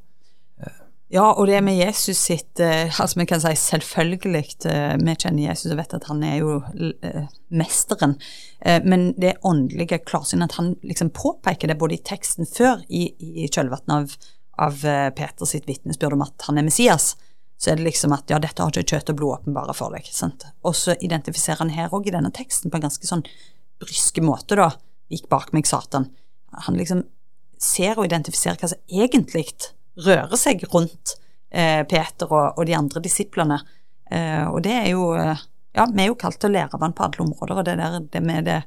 Ja, 1.11 1.25
og 1.33 1.49
det 1.51 1.59
med 1.67 1.75
Jesus 1.75 2.21
sitt 2.23 2.61
eh, 2.63 2.87
Altså, 3.01 3.19
vi 3.19 3.25
kan 3.27 3.41
si 3.43 3.51
selvfølgelig 3.59 4.45
eh, 4.71 4.93
Vi 5.01 5.15
kjenner 5.19 5.49
Jesus 5.49 5.73
og 5.73 5.81
vet 5.81 5.95
at 5.97 6.05
han 6.07 6.21
er 6.23 6.37
jo 6.39 6.61
eh, 7.03 7.25
mesteren. 7.51 8.15
Eh, 8.61 8.79
men 8.87 9.09
det 9.19 9.41
åndelige 9.43 9.99
klarsynet 10.07 10.53
at 10.53 10.61
han 10.61 10.77
liksom 10.87 11.11
påpeker 11.11 11.67
det 11.67 11.79
både 11.81 11.97
i 11.97 12.05
teksten 12.07 12.47
før, 12.47 12.85
i, 12.87 13.09
i 13.19 13.49
kjølvannet 13.51 13.91
av, 13.97 14.15
av 14.69 14.87
eh, 14.87 15.35
sitt 15.51 15.67
vitnesbyrd 15.67 16.15
om 16.15 16.23
at 16.29 16.47
han 16.47 16.63
er 16.63 16.69
Messias, 16.69 17.17
så 17.59 17.73
er 17.73 17.81
det 17.81 17.89
liksom 17.89 18.15
at 18.15 18.31
ja, 18.31 18.39
dette 18.39 18.63
har 18.63 18.71
ikke 18.71 18.95
kjøtt 18.95 19.11
og 19.11 19.19
blod 19.19 19.41
åpenbare 19.41 19.75
for 19.75 19.97
deg. 19.97 20.07
sant? 20.15 20.47
Og 20.63 20.79
så 20.79 20.95
identifiserer 20.95 21.65
han 21.65 21.75
her 21.75 21.91
òg 21.91 22.07
i 22.07 22.15
denne 22.15 22.31
teksten 22.31 22.71
på 22.71 22.79
en 22.79 22.87
ganske 22.87 23.11
sånn 23.11 23.27
bryske 23.83 24.23
måte, 24.23 24.55
da. 24.63 24.71
Vik 25.11 25.29
bak 25.33 25.53
meg, 25.57 25.69
Satan. 25.69 26.09
Han 26.67 26.79
liksom 26.79 27.05
ser 27.61 27.99
og 27.99 28.07
identifiserer 28.09 28.61
hva 28.61 28.71
som 28.73 28.81
egentlig 28.89 29.47
rører 30.01 30.39
seg 30.41 30.63
rundt 30.73 31.17
eh, 31.51 31.83
Peter 31.89 32.31
og, 32.31 32.59
og 32.59 32.67
de 32.69 32.77
andre 32.79 33.03
disiplene. 33.05 33.61
Eh, 34.11 34.47
og 34.49 34.63
det 34.67 34.77
er 34.83 34.93
jo 34.95 35.13
eh, 35.19 35.49
Ja, 35.71 35.85
vi 35.87 36.03
er 36.03 36.09
jo 36.11 36.19
kalt 36.19 36.41
til 36.43 36.51
å 36.51 36.57
lære 36.57 36.79
han 36.83 36.95
på 36.99 37.05
alle 37.07 37.23
områder, 37.23 37.61
og 37.61 37.67
det 37.69 37.77
der 37.79 38.01
det 38.11 38.23
med 38.27 38.49
det 38.49 38.63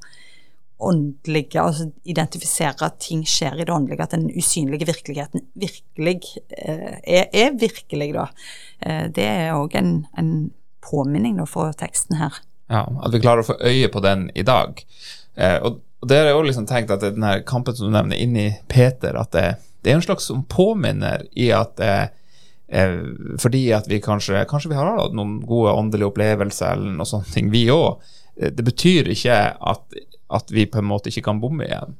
åndelige, 0.83 1.61
altså 1.61 1.89
identifisere 2.07 2.87
at 2.87 2.99
ting 3.03 3.23
skjer 3.27 3.59
i 3.59 3.65
det 3.67 3.73
åndelige, 3.73 4.03
at 4.03 4.15
den 4.15 4.29
usynlige 4.31 4.87
virkeligheten 4.89 5.45
virkelig 5.59 6.19
eh, 6.57 6.99
er, 7.03 7.27
er 7.31 7.53
virkelig, 7.59 8.09
da. 8.15 8.27
Eh, 8.79 9.05
det 9.15 9.27
er 9.27 9.55
òg 9.57 9.77
en, 9.79 9.93
en 10.19 10.33
påminning 10.83 11.39
da, 11.39 11.47
for 11.49 11.75
teksten 11.79 12.19
her. 12.19 12.41
Ja, 12.71 12.85
At 13.03 13.13
vi 13.13 13.21
klarer 13.23 13.43
å 13.43 13.51
få 13.51 13.59
øye 13.61 13.89
på 13.91 14.03
den 14.03 14.29
i 14.35 14.45
dag. 14.47 14.79
Eh, 15.35 15.59
og, 15.63 15.81
og 16.03 16.09
det 16.09 16.17
har 16.19 16.25
jeg 16.27 16.35
også 16.35 16.47
liksom 16.49 16.65
tenkt 16.67 16.89
at 16.91 17.03
den 17.05 17.23
her 17.23 17.45
kampen 17.47 17.75
som 17.77 17.87
du 17.87 17.93
nevner 17.95 18.19
inni 18.19 18.49
Peter, 18.67 19.15
at 19.15 19.31
det, 19.31 19.45
det 19.79 19.93
er 19.93 19.95
en 19.95 20.03
slags 20.03 20.25
som 20.27 20.41
påminner 20.51 21.23
i 21.39 21.45
at 21.55 21.79
eh, 21.79 22.09
eh, 22.67 22.97
fordi 23.39 23.61
at 23.71 23.87
vi 23.87 24.01
kanskje 24.03 24.41
Kanskje 24.49 24.73
vi 24.73 24.79
har 24.81 24.89
hatt 24.97 25.15
noen 25.15 25.37
gode 25.47 25.71
åndelige 25.71 26.09
opplevelser 26.11 26.75
eller 26.75 26.97
noe 26.97 27.07
sånt, 27.07 27.31
vi 27.31 27.69
òg. 27.71 28.03
Det 28.35 28.65
betyr 28.67 29.13
ikke 29.13 29.37
at, 29.55 29.95
at 30.27 30.51
vi 30.51 30.65
på 30.67 30.81
en 30.81 30.89
måte 30.89 31.07
ikke 31.07 31.23
kan 31.29 31.39
bomme 31.39 31.69
igjen. 31.69 31.95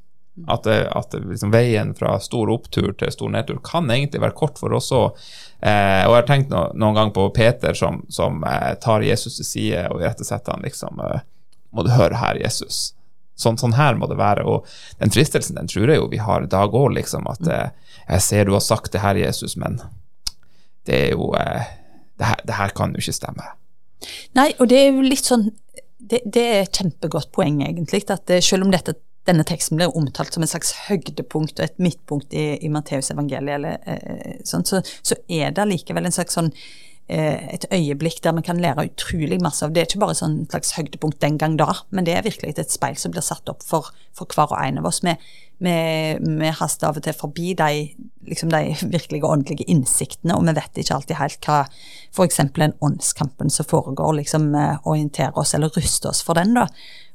At, 0.50 0.66
det, 0.68 0.82
at 0.92 1.14
liksom, 1.14 1.54
veien 1.54 1.94
fra 1.96 2.18
stor 2.20 2.50
opptur 2.52 2.90
til 3.00 3.12
stor 3.14 3.32
nedtur 3.32 3.60
kan 3.64 3.88
egentlig 3.88 4.20
være 4.24 4.36
kort 4.36 4.60
for 4.60 4.76
oss 4.76 4.90
òg. 4.92 5.22
Eh, 5.62 6.02
og 6.04 6.12
jeg 6.12 6.18
har 6.18 6.28
tenkt 6.28 6.52
no, 6.52 6.66
noen 6.74 6.98
gang 6.98 7.14
på 7.16 7.30
Peter 7.38 7.78
som, 7.78 8.02
som 8.12 8.44
eh, 8.50 8.74
tar 8.84 9.06
Jesus 9.08 9.38
til 9.40 9.48
side 9.48 9.86
og 9.94 10.04
irettesetter 10.04 10.58
han 10.58 10.68
liksom 10.68 11.00
eh, 11.06 11.24
Må 11.72 11.88
du 11.88 11.94
høre 11.94 12.20
her, 12.20 12.38
Jesus. 12.42 12.92
Sånn, 13.40 13.58
sånn 13.58 13.75
her 13.78 13.98
må 13.98 14.08
det 14.10 14.20
være. 14.20 14.46
Og 14.46 14.68
den 15.02 15.13
fristelsen 15.13 15.58
den 15.58 15.70
tror 15.72 15.90
jeg 15.90 16.02
jo 16.02 16.10
vi 16.12 16.22
har 16.22 16.46
i 16.46 16.52
dag 16.52 16.74
òg, 16.74 16.92
liksom. 16.98 17.28
At 17.32 17.48
eh, 17.50 17.96
jeg 18.08 18.25
ser 18.28 18.46
du 18.48 18.54
har 18.56 18.63
sagt 18.66 18.94
det 18.94 19.04
her, 19.04 19.20
Jesus, 19.20 19.58
men 19.60 19.80
det 20.88 21.00
er 21.00 21.16
jo 21.16 21.32
eh, 21.40 21.72
det, 22.20 22.28
her, 22.30 22.44
det 22.48 22.60
her 22.60 22.75
kan 22.78 22.94
jo 22.94 23.02
ikke 23.02 23.16
stemme. 23.16 23.50
Nei, 24.38 24.52
og 24.60 24.70
det 24.70 24.80
er 24.82 24.90
jo 24.92 25.04
litt 25.06 25.24
sånn 25.24 25.46
Det, 26.04 26.20
det 26.28 26.42
er 26.44 26.58
et 26.66 26.75
kjempegodt 26.75 27.30
poeng, 27.32 27.62
egentlig. 27.63 28.02
At 28.12 28.25
det, 28.28 28.42
selv 28.44 28.66
om 28.66 28.72
dette, 28.74 28.98
denne 29.24 29.46
teksten 29.48 29.80
blir 29.80 29.94
omtalt 29.96 30.36
som 30.36 30.44
et 30.44 30.52
slags 30.52 30.74
høydepunkt 30.90 31.62
og 31.62 31.63
et 31.63 31.78
midtpunkt 31.80 32.36
i, 32.36 32.58
i 32.60 32.72
Matteus 32.72 33.08
evangeliet, 33.13 33.56
eller, 33.56 33.78
eh, 33.88 34.42
sånn, 34.44 34.66
så, 34.68 34.82
så 34.84 35.16
er 35.32 35.56
det 35.56 35.70
likevel 35.70 36.10
en 36.10 36.16
slags 36.16 36.36
sånn 36.36 36.52
eh, 36.52 36.84
et 37.10 37.66
øyeblikk 37.68 38.22
der 38.24 38.32
vi 38.38 38.42
kan 38.48 38.62
lære 38.64 38.86
utrolig 38.88 39.42
masse 39.44 39.66
av. 39.66 39.74
Det 39.74 39.82
er 39.82 39.88
ikke 39.90 40.04
bare 40.06 40.16
sånn 40.16 40.46
slags 40.48 40.72
høydepunkt 40.78 41.20
den 41.22 41.38
gang 41.38 41.58
da, 41.60 41.74
men 41.92 42.08
det 42.08 42.16
er 42.16 42.24
virkelig 42.24 42.56
et 42.58 42.72
speil 42.72 42.96
som 43.00 43.12
blir 43.12 43.26
satt 43.26 43.50
opp 43.52 43.64
for, 43.68 43.90
for 44.16 44.30
hver 44.32 44.54
og 44.56 44.62
en 44.62 44.80
av 44.80 44.88
oss. 44.88 45.02
Vi, 45.04 45.14
vi, 45.64 45.76
vi 46.40 46.54
haster 46.60 46.90
av 46.90 47.00
og 47.00 47.06
til 47.06 47.18
forbi 47.18 47.54
de, 47.60 47.70
liksom 48.30 48.54
de 48.54 48.64
virkelige 48.96 49.28
åndelige 49.28 49.68
innsiktene, 49.68 50.38
og 50.38 50.48
vi 50.48 50.56
vet 50.58 50.80
ikke 50.80 50.98
alltid 50.98 51.20
helt 51.20 51.50
hva 51.50 51.60
f.eks. 52.16 52.42
den 52.56 52.76
åndskampen 52.80 53.52
som 53.52 53.68
foregår, 53.68 54.16
liksom 54.22 54.54
eh, 54.56 54.80
orienterer 54.88 55.38
oss 55.40 55.54
eller 55.58 55.76
ruster 55.76 56.14
oss 56.14 56.24
for 56.24 56.40
den. 56.40 56.56
da. 56.56 56.70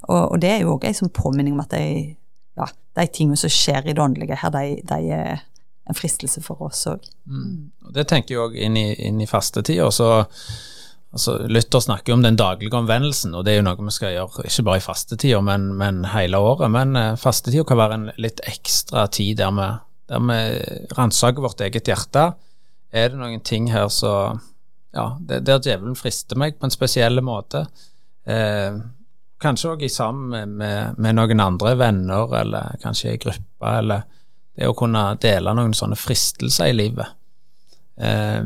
Og, 0.07 0.21
og 0.21 0.39
det 0.41 0.53
er 0.53 0.63
jo 0.63 0.77
òg 0.77 0.85
en 0.85 1.01
sånn 1.01 1.13
påminning 1.13 1.57
om 1.57 1.65
at 1.65 1.73
de, 1.73 2.15
ja, 2.59 2.69
de 2.99 3.07
tingene 3.09 3.39
som 3.41 3.53
skjer 3.53 3.89
i 3.89 3.95
det 3.95 4.03
åndelige 4.05 4.37
her, 4.41 4.53
de, 4.53 4.79
de 4.85 5.15
er 5.17 5.45
en 5.89 5.97
fristelse 5.97 6.41
for 6.45 6.61
oss 6.69 6.85
òg. 6.89 7.05
Mm. 7.25 7.71
Det 7.95 8.05
tenker 8.09 8.35
jeg 8.35 8.43
òg 8.43 8.57
inn 8.61 8.77
i, 8.77 8.91
inn 9.07 9.21
i 9.21 9.27
fastetida. 9.29 9.87
Så 9.93 10.09
altså, 10.21 11.37
Luther 11.49 11.81
snakker 11.83 12.13
om 12.13 12.25
den 12.25 12.37
daglige 12.39 12.77
omvendelsen, 12.77 13.33
og 13.33 13.45
det 13.45 13.55
er 13.55 13.61
jo 13.61 13.67
noe 13.67 13.87
vi 13.87 13.95
skal 13.95 14.13
gjøre 14.13 14.45
ikke 14.45 14.67
bare 14.67 14.81
i 14.81 14.85
fastetida, 14.85 15.41
men, 15.45 15.71
men 15.79 16.03
hele 16.13 16.41
året. 16.45 16.69
Men 16.75 16.93
eh, 16.99 17.15
fastetida 17.19 17.65
kan 17.67 17.81
være 17.81 17.97
en 17.97 18.05
litt 18.21 18.43
ekstra 18.49 19.07
tid 19.09 19.41
der 19.41 19.55
vi, 19.57 19.71
der 20.13 20.29
vi 20.29 20.39
ransaker 20.99 21.47
vårt 21.47 21.65
eget 21.65 21.89
hjerte. 21.89 22.29
Er 22.93 23.09
det 23.09 23.19
noen 23.21 23.43
ting 23.45 23.71
her 23.73 23.89
så 23.93 24.13
Ja, 24.89 25.19
det, 25.21 25.43
der 25.45 25.59
djevelen 25.61 25.93
frister 25.93 26.37
meg 26.41 26.55
på 26.57 26.65
en 26.65 26.73
spesiell 26.73 27.21
måte. 27.21 27.67
Eh, 28.25 28.77
kanskje 29.39 29.75
òg 29.75 29.83
sammen 29.93 30.55
med, 30.57 30.97
med 30.97 31.17
noen 31.17 31.43
andre 31.43 31.75
venner, 31.77 32.33
eller 32.39 32.79
kanskje 32.81 33.13
i 33.13 33.19
gruppe, 33.21 33.69
eller 33.69 34.07
det 34.59 34.67
å 34.67 34.75
kunne 34.75 35.13
dele 35.23 35.53
noen 35.55 35.75
sånne 35.77 35.95
fristelser 35.99 36.73
i 36.73 36.75
livet. 36.75 37.15
Eh, 37.99 38.43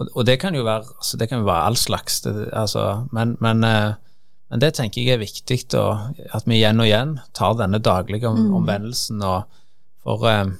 og, 0.00 0.08
og 0.14 0.24
det 0.24 0.38
kan 0.40 0.56
jo 0.56 0.64
være 0.64 0.94
altså 0.96 1.18
det 1.20 1.28
kan 1.28 1.42
jo 1.42 1.48
være 1.48 1.66
all 1.68 1.76
slags, 1.76 2.22
det, 2.24 2.34
altså, 2.56 2.84
men, 3.12 3.34
men, 3.44 3.64
eh, 3.66 3.92
men 4.50 4.62
det 4.62 4.72
tenker 4.78 5.04
jeg 5.04 5.18
er 5.18 5.22
viktig, 5.22 5.60
å, 5.76 5.86
at 6.32 6.48
vi 6.48 6.58
igjen 6.58 6.80
og 6.80 6.88
igjen 6.88 7.18
tar 7.36 7.58
denne 7.60 7.82
daglige 7.84 8.30
om, 8.30 8.48
omvendelsen. 8.58 9.20
Og 9.22 9.44
for, 10.02 10.24
eh, 10.30 10.54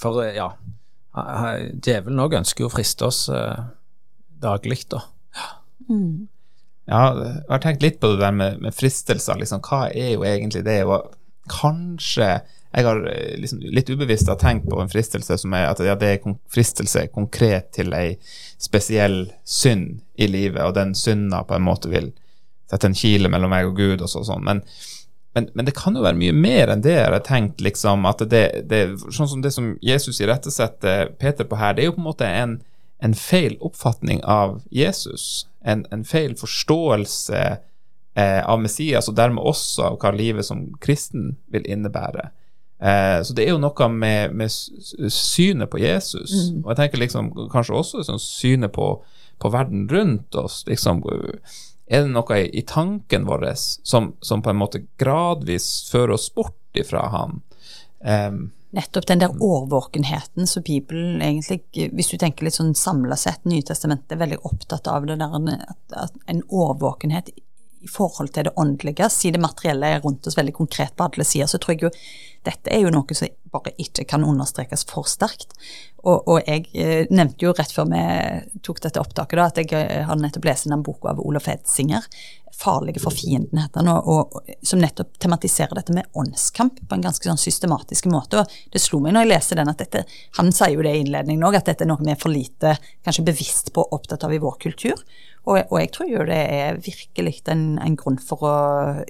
for 0.00 0.24
eh, 0.24 0.38
ja, 0.40 0.48
djevelen 1.84 2.24
òg 2.24 2.40
ønsker 2.40 2.64
jo 2.64 2.70
å 2.70 2.74
friste 2.74 3.06
oss 3.06 3.26
eh, 3.34 3.60
daglig, 4.40 4.82
da. 4.90 5.04
Ja, 6.90 7.02
jeg 7.14 7.44
har 7.50 7.62
tenkt 7.62 7.84
litt 7.84 8.00
på 8.02 8.12
det 8.14 8.22
der 8.22 8.34
med, 8.34 8.58
med 8.64 8.74
fristelser. 8.74 9.38
Liksom, 9.38 9.62
hva 9.68 9.84
er 9.92 10.14
jo 10.16 10.24
egentlig 10.26 10.64
det? 10.66 10.80
Og 10.88 11.12
kanskje 11.50 12.40
jeg 12.72 12.86
har 12.86 13.00
eh, 13.10 13.34
liksom, 13.40 13.60
litt 13.74 13.90
ubevisst 13.90 14.28
har 14.30 14.38
tenkt 14.38 14.68
på 14.70 14.78
en 14.80 14.90
fristelse 14.90 15.38
som 15.42 15.54
er 15.58 15.66
at 15.72 15.82
ja, 15.82 15.96
det 15.98 16.12
er 16.14 16.36
fristelse 16.52 17.08
konkret 17.14 17.72
til 17.74 17.94
ei 17.96 18.14
spesiell 18.60 19.24
synd 19.44 20.00
i 20.14 20.28
livet, 20.30 20.62
og 20.62 20.76
den 20.78 20.94
synda 20.94 21.42
på 21.48 21.56
en 21.56 21.66
måte 21.66 21.90
vil 21.90 22.12
sette 22.70 22.86
en 22.86 22.96
kile 22.96 23.30
mellom 23.32 23.50
meg 23.50 23.66
og 23.66 23.76
Gud 23.80 24.04
og 24.04 24.10
så, 24.12 24.22
sånn. 24.26 24.44
Men, 24.46 24.62
men, 25.34 25.48
men 25.54 25.66
det 25.66 25.74
kan 25.78 25.98
jo 25.98 26.04
være 26.06 26.20
mye 26.20 26.36
mer 26.36 26.70
enn 26.70 26.84
det 26.84 26.94
jeg 26.94 27.10
har 27.10 27.24
tenkt, 27.26 27.62
liksom. 27.64 28.06
At 28.06 28.22
det, 28.30 28.44
det, 28.70 28.84
sånn 29.10 29.32
som 29.34 29.42
det 29.42 29.54
som 29.56 29.72
Jesus 29.82 30.20
irettesetter 30.22 31.10
Peter 31.18 31.48
på 31.48 31.58
her, 31.58 31.74
det 31.74 31.84
er 31.84 31.90
jo 31.90 31.96
på 31.98 32.04
en 32.04 32.10
måte 32.12 32.30
en, 32.30 32.58
en 33.02 33.16
feil 33.18 33.56
oppfatning 33.66 34.22
av 34.22 34.60
Jesus. 34.70 35.48
En, 35.66 35.82
en 35.90 36.06
feil 36.06 36.36
forståelse 36.38 37.40
eh, 38.14 38.42
av 38.46 38.62
Messias, 38.62 39.10
og 39.10 39.18
dermed 39.18 39.42
også 39.42 39.88
av 39.90 39.98
hva 39.98 40.14
livet 40.14 40.46
som 40.46 40.68
kristen 40.82 41.34
vil 41.50 41.66
innebære. 41.66 42.30
Eh, 42.80 43.22
så 43.22 43.34
det 43.36 43.44
er 43.44 43.52
jo 43.52 43.60
noe 43.60 43.88
med, 43.92 44.36
med 44.36 44.50
synet 44.50 45.68
på 45.70 45.82
Jesus, 45.82 46.32
og 46.62 46.70
jeg 46.72 46.78
tenker 46.78 47.02
liksom 47.02 47.32
kanskje 47.52 47.76
også 47.76 48.04
sånn 48.08 48.22
synet 48.22 48.72
på, 48.72 48.94
på 49.40 49.50
verden 49.52 49.84
rundt 49.90 50.34
oss. 50.40 50.62
liksom 50.68 51.02
Er 51.90 52.06
det 52.06 52.14
noe 52.14 52.38
i, 52.38 52.46
i 52.56 52.62
tanken 52.64 53.26
vår 53.28 53.50
som, 53.56 54.14
som 54.20 54.42
på 54.42 54.54
en 54.54 54.62
måte 54.62 54.86
gradvis 55.00 55.90
fører 55.90 56.16
oss 56.16 56.30
bort 56.32 56.56
ifra 56.72 57.04
han? 57.12 57.42
Eh, 58.00 58.32
Nettopp 58.70 59.06
den 59.06 59.18
der 59.18 59.34
årvåkenheten 59.34 60.46
som 60.46 60.62
Bibelen 60.62 61.18
egentlig, 61.22 61.88
hvis 61.90 62.12
du 62.12 62.16
tenker 62.22 62.46
litt 62.46 62.54
sånn 62.54 62.76
samla 62.78 63.16
sett, 63.18 63.42
Nytestamentet 63.44 64.14
er 64.14 64.20
veldig 64.22 64.38
opptatt 64.46 64.86
av 64.86 65.08
det 65.08 65.16
der 65.18 65.34
at, 65.34 65.80
at 66.06 66.20
en 66.30 66.44
årvåkenhet 66.46 67.32
i 67.80 67.88
forhold 67.88 68.32
til 68.34 68.48
det 68.48 68.56
åndelige, 68.60 69.08
siden 69.10 69.38
det 69.38 69.46
materielle 69.46 69.94
er 69.94 70.02
rundt 70.04 70.26
oss 70.28 70.36
veldig 70.38 70.54
konkret 70.56 70.96
på 70.96 71.06
alle 71.06 71.24
sider, 71.24 71.48
så 71.48 71.60
tror 71.60 71.76
jeg 71.76 71.86
jo 71.88 71.94
dette 72.46 72.72
er 72.72 72.84
jo 72.84 72.92
noe 72.92 73.16
som 73.16 73.28
bare 73.52 73.72
ikke 73.82 74.06
kan 74.08 74.24
understrekes 74.24 74.86
for 74.88 75.08
sterkt. 75.08 75.52
Og, 76.00 76.28
og 76.30 76.46
jeg 76.46 76.68
eh, 76.72 77.08
nevnte 77.12 77.44
jo 77.44 77.52
rett 77.56 77.72
før 77.74 77.90
vi 77.90 78.04
tok 78.64 78.80
dette 78.84 79.02
opptaket, 79.02 79.36
da, 79.36 79.48
at 79.50 79.58
jeg 79.60 79.72
eh, 79.76 80.04
har 80.08 80.20
nettopp 80.20 80.48
lest 80.48 80.68
den 80.70 80.84
boka 80.86 81.12
av 81.12 81.20
Olof 81.20 81.50
Edsinger, 81.52 82.06
farlige 82.60 83.00
for 83.00 83.14
fienden, 83.16 83.60
heter 83.60 83.80
den, 83.80 83.90
og, 83.92 84.34
og, 84.36 84.54
som 84.66 84.80
nettopp 84.80 85.14
tematiserer 85.22 85.76
dette 85.76 85.94
med 85.96 86.08
åndskamp 86.16 86.80
på 86.88 86.96
en 86.96 87.04
ganske 87.04 87.28
sånn 87.28 87.40
systematisk 87.40 88.08
måte. 88.12 88.42
og 88.42 88.72
Det 88.72 88.82
slo 88.82 89.00
meg 89.04 89.16
når 89.16 89.26
jeg 89.26 89.32
leste 89.32 89.58
den, 89.60 89.72
at 89.72 89.80
dette, 89.80 90.04
han 90.38 90.52
sier 90.52 90.76
jo 90.76 90.84
det 90.84 90.94
i 90.96 91.02
innledningen 91.04 91.44
òg, 91.48 91.60
at 91.60 91.70
dette 91.72 91.86
er 91.86 91.90
noe 91.92 92.04
vi 92.04 92.12
er 92.12 92.20
for 92.20 92.32
lite 92.32 92.76
kanskje 93.06 93.26
bevisst 93.28 93.72
på 93.76 93.84
og 93.84 94.00
opptatt 94.00 94.24
av 94.28 94.34
i 94.36 94.40
vår 94.42 94.56
kultur. 94.64 95.04
Og, 95.50 95.58
og, 95.58 95.76
jeg 95.80 95.90
tror 95.94 96.10
jo 96.10 96.24
det 96.28 96.38
er 96.38 96.78
virkelig 96.84 97.40
en, 97.50 97.64
en 97.82 97.96
grunn 97.98 98.20
for 98.22 98.44
å 98.46 98.52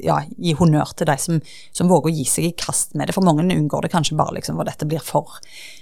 ja, 0.01 0.21
gi 0.41 0.55
honnør 0.57 0.95
til 0.97 1.11
de 1.11 1.17
som, 1.21 1.41
som, 1.77 1.91
våger 1.91 2.09
å 2.09 2.15
gi 2.17 2.25
seg 2.29 2.49
i 2.49 2.55
kast 2.57 2.97
med 2.97 3.11
det. 3.11 3.17
For 3.17 3.27
mange 3.27 3.45
unngår 3.45 3.85
det 3.85 3.93
kanskje 3.93 4.17
bare 4.17 4.39
liksom, 4.39 4.57
hvor 4.57 4.69
dette 4.69 4.89
blir 4.89 5.05
for 5.05 5.37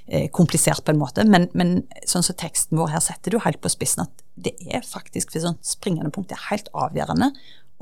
eh, 0.06 0.26
komplisert 0.34 0.82
på 0.86 0.94
en 0.94 1.00
måte. 1.00 1.26
Men, 1.28 1.46
men 1.58 1.84
sånn 2.08 2.26
som 2.26 2.38
teksten 2.38 2.80
vår 2.80 2.96
her 2.96 3.04
setter 3.04 3.34
du 3.34 3.40
helt 3.44 3.62
på 3.62 3.70
spissen 3.72 4.06
at 4.08 4.24
det 4.38 4.54
er 4.66 4.86
faktisk 4.86 5.32
for 5.34 5.42
sånt 5.42 5.66
springende 5.66 6.12
punkt 6.14 6.30
det 6.30 6.38
er 6.38 6.50
helt 6.50 6.70
avgjørende 6.74 7.32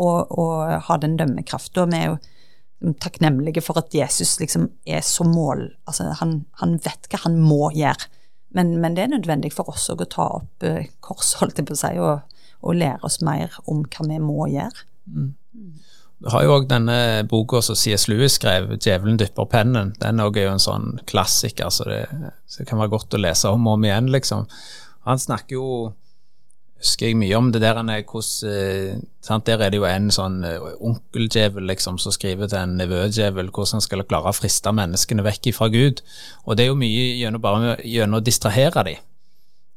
å, 0.01 0.09
å 0.25 0.47
ha 0.89 0.99
den 1.01 1.17
dømmekrafta. 1.21 1.89
Vi 1.89 2.01
er 2.01 2.13
jo 2.13 2.95
takknemlige 3.01 3.65
for 3.65 3.81
at 3.81 3.95
Jesus 3.95 4.37
liksom 4.41 4.69
er 4.85 5.01
så 5.05 5.25
mål 5.25 5.71
altså 5.89 6.11
han, 6.21 6.43
han 6.61 6.77
vet 6.85 7.09
hva 7.09 7.25
han 7.25 7.41
må 7.41 7.71
gjøre. 7.77 8.13
Men, 8.57 8.77
men, 8.81 8.95
det 8.97 9.05
er 9.05 9.13
nødvendig 9.13 9.51
for 9.53 9.69
oss 9.73 9.89
å 9.93 9.97
ta 10.01 10.29
opp 10.39 10.65
eh, 10.65 10.89
kors, 11.05 11.35
holdt 11.41 11.59
jeg 11.61 11.69
på 11.69 11.77
å 11.77 11.81
si, 11.81 11.93
og 12.01 12.36
og 12.63 12.79
lære 12.81 13.03
oss 13.07 13.21
mer 13.25 13.59
om 13.67 13.85
hva 13.85 14.07
vi 14.09 14.21
må 14.23 14.49
gjøre. 14.53 14.87
Mm. 15.07 15.35
Du 16.17 16.31
har 16.33 16.47
jo 16.47 16.55
òg 16.57 16.65
denne 16.71 17.27
boka 17.29 17.61
som 17.61 17.77
C.S. 17.77 18.07
Lewis 18.09 18.39
skrev, 18.39 18.71
'Djevelen 18.79 19.19
dypper 19.21 19.45
pennen'. 19.53 19.93
Den 20.01 20.21
er 20.21 20.41
jo 20.41 20.53
en 20.55 20.63
sånn 20.63 20.99
klassiker, 21.07 21.69
så 21.69 21.85
det, 21.85 22.07
så 22.49 22.63
det, 22.63 22.69
kan 22.71 22.81
være 22.81 22.95
godt 22.95 23.15
å 23.15 23.21
lese 23.21 23.53
om 23.53 23.69
og 23.69 23.77
om 23.77 23.85
igjen, 23.85 24.09
liksom. 24.15 24.47
Han 25.05 25.21
snakker 25.21 25.59
jo 25.59 25.69
husker 26.81 27.09
jeg 27.09 27.17
mye 27.17 27.37
om 27.39 27.51
det 27.53 27.63
der 27.63 27.79
hvordan 27.81 28.51
eh, 28.53 29.41
Der 29.47 29.63
er 29.65 29.71
det 29.71 29.79
jo 29.79 29.87
en 29.89 30.11
sånn 30.13 30.43
eh, 30.45 30.61
onkeldjevel 30.81 31.67
liksom, 31.71 31.99
som 31.99 32.13
skriver 32.13 32.49
til 32.49 32.59
en 32.59 32.77
nevødjevel 32.81 33.51
hvordan 33.51 33.79
han 33.79 33.85
skal 33.85 34.05
klare 34.05 34.33
å 34.33 34.37
friste 34.37 34.73
menneskene 34.73 35.25
vekk 35.25 35.53
fra 35.57 35.69
Gud. 35.73 36.03
Og 36.45 36.57
det 36.57 36.67
er 36.67 36.73
jo 36.73 36.81
mye 36.81 37.17
gjennom, 37.21 37.43
bare 37.43 37.77
gjennom 37.85 38.21
å 38.21 38.25
distrahere 38.25 38.85
dem. 38.89 39.05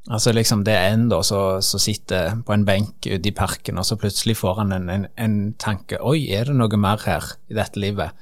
Altså 0.07 0.31
liksom 0.31 0.63
Det 0.63 0.73
er 0.73 0.93
en 0.93 1.09
da 1.11 1.19
som 1.25 1.61
sitter 1.61 2.39
på 2.45 2.53
en 2.55 2.65
benk 2.65 3.05
ute 3.05 3.29
i 3.29 3.35
parken, 3.35 3.77
og 3.77 3.85
så 3.85 3.97
plutselig 3.99 4.37
får 4.39 4.61
han 4.61 4.71
en, 4.73 4.89
en, 4.89 5.05
en, 5.19 5.37
tanke 5.59 5.99
Oi, 6.01 6.29
er 6.33 6.49
det 6.49 6.55
noe 6.57 6.79
mer 6.79 7.03
her 7.05 7.27
i 7.51 7.57
dette 7.57 7.81
livet? 7.81 8.15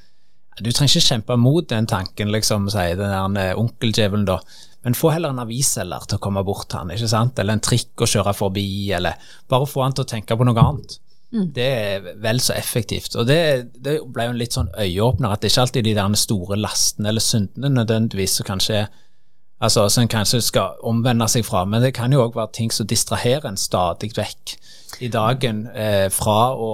Du 0.58 0.72
trenger 0.72 0.98
ikke 0.98 1.14
kjempe 1.14 1.38
mot 1.38 1.68
den 1.70 1.86
tanken, 1.86 2.32
liksom, 2.34 2.66
sier 2.74 2.98
den 2.98 3.38
der 3.38 3.60
onkeldjevelen 3.62 4.26
da. 4.26 4.40
Men 4.82 4.98
få 4.98 5.12
heller 5.14 5.30
en 5.30 5.44
avisselger 5.44 6.08
til 6.08 6.18
å 6.18 6.24
komme 6.24 6.42
bort 6.48 6.66
til 6.72 6.82
han, 6.82 6.94
ikke 6.96 7.10
sant? 7.12 7.38
eller 7.38 7.58
en 7.58 7.62
trikk 7.62 8.02
å 8.02 8.10
kjøre 8.10 8.34
forbi, 8.34 8.66
eller 8.98 9.20
bare 9.52 9.70
få 9.70 9.84
han 9.86 9.94
til 9.94 10.08
å 10.08 10.10
tenke 10.10 10.38
på 10.38 10.48
noe 10.48 10.64
annet. 10.64 10.98
Mm. 11.36 11.50
Det 11.54 11.68
er 11.68 12.06
vel 12.24 12.40
så 12.42 12.56
effektivt. 12.56 13.18
Og 13.20 13.28
det, 13.28 13.40
det 13.84 14.00
ble 14.16 14.30
jo 14.30 14.34
en 14.34 14.40
litt 14.40 14.56
sånn 14.56 14.72
øyeåpner, 14.74 15.34
at 15.34 15.44
det 15.44 15.52
ikke 15.52 15.66
alltid 15.68 15.82
er 15.84 15.90
de 15.90 15.98
der 16.00 16.22
store 16.24 16.58
lastene 16.58 17.12
eller 17.12 17.26
syndene 17.26 17.74
nødvendigvis 17.76 18.40
som 18.40 18.48
kanskje 18.48 18.80
er 18.82 18.90
altså, 19.60 19.88
som 19.90 20.06
en 20.06 20.12
kanskje 20.12 20.42
skal 20.42 20.78
omvende 20.84 21.28
seg 21.32 21.46
fra. 21.46 21.66
Men 21.66 21.84
det 21.84 21.94
kan 21.98 22.14
jo 22.14 22.24
òg 22.26 22.38
være 22.38 22.54
ting 22.54 22.74
som 22.74 22.88
distraherer 22.88 23.50
en 23.50 23.60
stadig 23.60 24.14
vekk 24.18 24.58
i 25.04 25.12
dagen 25.14 25.68
eh, 25.76 26.08
fra 26.14 26.54
å 26.56 26.72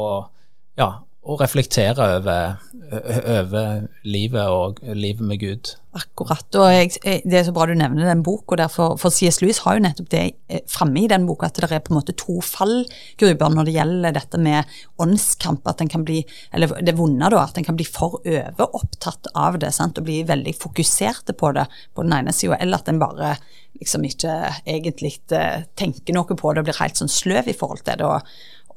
ja, 0.77 0.89
å 1.23 1.37
reflektere 1.39 2.05
over, 2.17 2.57
over, 2.91 3.85
livet 4.03 4.49
og 4.51 4.81
livet 4.91 5.23
med 5.23 5.39
Gud. 5.39 5.71
Akkurat. 5.95 6.47
og 6.57 6.67
jeg, 6.73 7.21
Det 7.23 7.37
er 7.37 7.45
så 7.47 7.53
bra 7.55 7.67
du 7.69 7.75
nevner 7.79 8.09
den 8.09 8.23
boka. 8.25 8.57
For, 8.67 8.97
for 8.99 9.13
C.S. 9.13 9.39
Lewis 9.39 9.61
har 9.63 9.77
jo 9.77 9.85
nettopp 9.85 10.09
det 10.11 10.23
eh, 10.51 10.63
framme 10.67 11.03
i 11.03 11.07
den 11.07 11.27
boka 11.29 11.47
at 11.47 11.61
det 11.61 11.69
er 11.69 11.83
på 11.85 11.93
en 11.93 11.99
måte 12.01 12.15
to 12.19 12.39
fallgruber 12.43 13.55
når 13.55 13.69
det 13.69 13.75
gjelder 13.77 14.17
dette 14.17 14.41
med 14.41 14.75
åndskamp. 14.99 15.63
at 15.69 15.79
den 15.79 15.91
kan 15.93 16.03
bli, 16.03 16.25
eller 16.51 16.75
Det 16.83 16.97
vonde, 16.97 17.29
da, 17.31 17.45
at 17.45 17.57
en 17.57 17.67
kan 17.69 17.79
bli 17.79 17.87
for 17.87 18.19
overopptatt 18.19 19.31
av 19.33 19.61
det 19.63 19.71
sant, 19.71 19.97
og 19.97 20.09
bli 20.09 20.23
veldig 20.27 20.55
fokuserte 20.59 21.37
på 21.39 21.53
det 21.55 21.69
på 21.95 22.03
den 22.03 22.17
ene 22.19 22.33
sida, 22.35 22.59
eller 22.59 22.83
at 22.83 22.91
en 22.91 22.99
bare 22.99 23.37
liksom 23.79 24.03
ikke 24.05 24.33
egentlig 24.65 25.15
eh, 25.31 25.63
tenker 25.79 26.17
noe 26.17 26.35
på 26.35 26.51
det 26.51 26.61
og 26.63 26.67
blir 26.67 26.81
helt 26.81 26.99
sånn 26.99 27.11
sløv 27.11 27.47
i 27.47 27.55
forhold 27.57 27.85
til 27.85 28.01
det. 28.01 28.09
og 28.11 28.21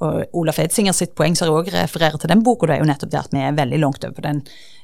og 0.05 0.37
Olaf 0.37 0.59
Edsinger 0.61 0.95
sitt 0.97 1.15
poeng 1.17 1.37
som 1.39 1.53
òg 1.55 1.71
refererer 1.73 2.21
til 2.21 2.33
den 2.33 2.43
boka, 2.45 2.69
det 2.69 2.77
er 2.77 2.85
jo 2.85 2.91
nettopp 2.91 3.13
det 3.13 3.23
at 3.23 3.33
vi 3.35 3.45
er 3.45 3.57
veldig 3.57 3.81
langt 3.81 4.05
over 4.05 4.17
på 4.17 4.27
den, 4.27 4.43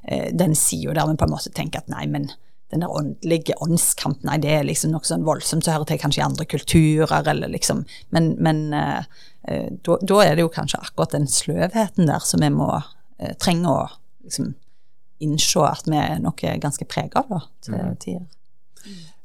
eh, 0.08 0.30
den 0.32 0.56
sida 0.58 0.94
der 0.96 1.10
vi 1.10 1.18
på 1.20 1.28
en 1.28 1.34
måte 1.34 1.52
tenker 1.52 1.82
at 1.82 1.92
nei, 1.92 2.06
men 2.10 2.30
den 2.72 2.80
der 2.80 2.92
åndelige 2.96 3.54
åndskamp, 3.60 4.22
nei, 4.24 4.38
det 4.40 4.48
er 4.48 4.64
liksom 4.64 4.94
noe 4.94 5.04
sånn 5.04 5.26
voldsomt 5.26 5.66
som 5.66 5.74
hører 5.74 5.90
til 5.90 6.00
kanskje 6.00 6.22
i 6.22 6.24
andre 6.24 6.46
kulturer, 6.48 7.28
eller 7.28 7.52
liksom 7.52 7.84
Men, 8.10 8.32
men 8.40 8.72
uh, 8.72 9.04
da, 9.44 9.98
da, 10.00 10.20
er 10.24 10.36
det 10.36 10.46
jo 10.46 10.52
kanskje 10.52 10.80
akkurat 10.80 11.12
den 11.12 11.28
sløvheten 11.28 12.08
der 12.08 12.24
som 12.24 12.40
vi 12.40 12.48
må 12.54 12.70
uh, 12.72 13.34
trenge 13.36 13.68
å 13.68 13.82
liksom 14.24 14.54
innse 15.20 15.66
at 15.68 15.84
vi 15.84 16.00
er 16.00 16.16
noe 16.24 16.54
ganske 16.64 16.88
prega 16.88 17.20
av, 17.20 17.28
da, 17.28 17.42
til 17.60 17.76
mm. 17.76 17.96
tider. 18.00 18.24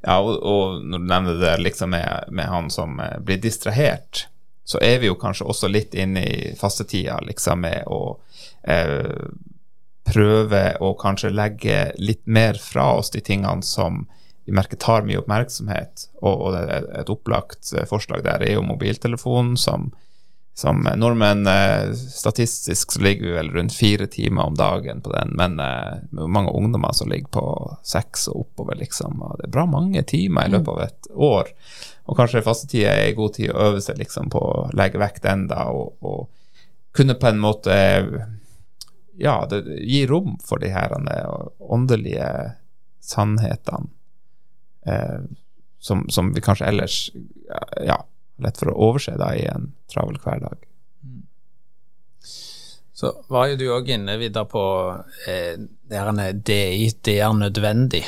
Ja, 0.03 0.19
og, 0.19 0.35
og, 0.43 0.83
når 0.83 0.99
du 0.99 1.07
nevner 1.07 1.39
det 1.39 1.55
liksom 1.63 1.95
med, 1.95 2.27
med 2.27 2.51
han 2.51 2.67
som 2.69 2.99
blir 3.23 3.39
distrahert 3.41 4.27
så 4.67 4.81
er 4.83 4.99
vi 4.99 5.07
jo 5.07 5.15
kanskje 5.15 5.45
også 5.47 5.69
litt 5.71 5.93
inne 5.95 6.25
i 6.27 6.55
fastetida, 6.59 7.21
liksom, 7.23 7.61
med 7.63 7.87
å 7.87 8.17
eh, 8.67 9.29
prøve 10.07 10.63
å 10.83 10.89
kanskje 10.99 11.31
legge 11.31 11.77
litt 12.03 12.25
mer 12.27 12.59
fra 12.59 12.89
oss 12.99 13.13
de 13.13 13.21
tingene 13.23 13.63
som 13.63 14.03
vi 14.47 14.55
merker 14.55 14.79
tar 14.79 15.07
mye 15.07 15.21
oppmerksomhet. 15.21 16.09
Og, 16.19 16.49
og 16.49 16.59
et 16.59 17.09
opplagt 17.11 17.71
eh, 17.75 17.87
forslag 17.87 18.23
der 18.27 18.43
er 18.43 18.57
jo 18.57 18.65
mobiltelefonen, 18.67 19.55
som, 19.59 19.89
som 20.55 20.83
nordmenn 20.99 21.47
eh, 21.51 21.95
Statistisk 21.95 22.95
så 22.95 23.03
ligger 23.07 23.27
vi 23.27 23.35
vel 23.39 23.51
rundt 23.55 23.75
fire 23.75 24.07
timer 24.11 24.51
om 24.51 24.59
dagen 24.59 24.99
på 25.03 25.15
den, 25.15 25.31
men 25.39 25.59
eh, 25.63 25.99
mange 26.27 26.51
ungdommer 26.55 26.95
som 26.95 27.11
ligger 27.11 27.31
på 27.39 27.45
seks 27.87 28.27
og 28.31 28.45
oppover, 28.45 28.79
liksom. 28.83 29.19
Og 29.23 29.39
det 29.39 29.47
er 29.47 29.55
bra 29.59 29.67
mange 29.79 30.03
timer 30.07 30.47
i 30.47 30.57
løpet 30.57 30.75
av 30.75 30.83
et 30.89 31.13
år. 31.31 31.55
Og 32.07 32.15
kanskje 32.15 32.43
fastetida 32.45 32.93
er 32.95 33.15
god 33.17 33.35
tid 33.35 33.51
å 33.51 33.69
øve 33.69 33.83
seg 33.83 33.99
liksom 33.99 34.31
på 34.31 34.39
å 34.39 34.67
legge 34.77 35.01
vekk 35.01 35.21
den 35.25 35.47
da, 35.51 35.67
og, 35.73 35.97
og, 36.01 36.27
kunne 36.97 37.13
på 37.19 37.27
en 37.29 37.37
måte 37.37 37.73
ja, 39.21 39.33
det, 39.51 39.59
gi 39.85 39.99
rom 40.09 40.39
for 40.41 40.57
de 40.63 40.71
her 40.73 40.95
åndelige 40.97 42.29
sannhetene 43.05 43.91
eh, 44.89 45.27
som, 45.77 46.07
som, 46.09 46.31
vi 46.33 46.41
kanskje 46.41 46.71
ellers 46.71 46.95
ja, 47.85 47.99
lett 48.41 48.57
for 48.57 48.71
å 48.71 48.79
overse 48.89 49.13
da 49.19 49.29
i 49.37 49.45
en 49.51 49.69
travel 49.91 50.17
hverdag. 50.23 50.65
Så 52.97 53.11
var 53.29 53.51
jo 53.51 53.59
du 53.59 53.67
òg 53.75 53.91
inne 53.93 54.17
videre 54.17 54.49
på 54.49 54.63
eh, 55.29 55.53
det 55.59 56.01
her 56.01 56.33
DI, 56.33 56.89
det 57.05 57.19
er 57.21 57.37
nødvendig. 57.37 58.01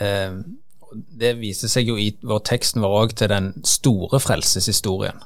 Eh, 0.00 0.40
det 0.92 1.34
viser 1.40 1.70
seg 1.70 1.90
jo 1.90 1.96
i 2.00 2.10
vår 2.22 2.40
teksten 2.48 2.82
vår 2.84 2.94
òg 3.02 3.16
til 3.18 3.30
den 3.32 3.50
store 3.66 4.20
frelseshistorien. 4.22 5.20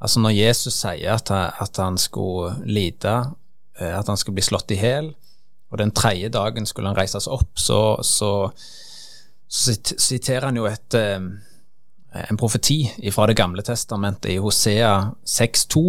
Altså 0.00 0.22
når 0.22 0.36
Jesus 0.36 0.78
sier 0.80 1.18
at, 1.18 1.30
at 1.30 1.80
han 1.80 1.98
skulle 2.00 2.54
lide, 2.64 3.16
eh, 3.78 3.92
at 3.98 4.08
han 4.08 4.20
skulle 4.20 4.38
bli 4.38 4.46
slått 4.46 4.72
i 4.72 4.80
hjel, 4.80 5.12
og 5.70 5.78
den 5.78 5.92
tredje 5.94 6.30
dagen 6.32 6.66
skulle 6.66 6.90
han 6.90 6.98
reises 6.98 7.28
opp, 7.30 7.52
så, 7.58 8.00
så, 8.02 8.50
så 9.46 9.76
siterer 9.76 10.48
han 10.48 10.58
jo 10.58 10.66
et, 10.70 10.96
eh, 10.98 11.20
en 12.24 12.40
profeti 12.40 12.82
fra 13.12 13.28
Det 13.30 13.36
gamle 13.38 13.62
testamentet 13.66 14.32
i 14.32 14.40
Hosea 14.42 15.12
6,2. 15.26 15.84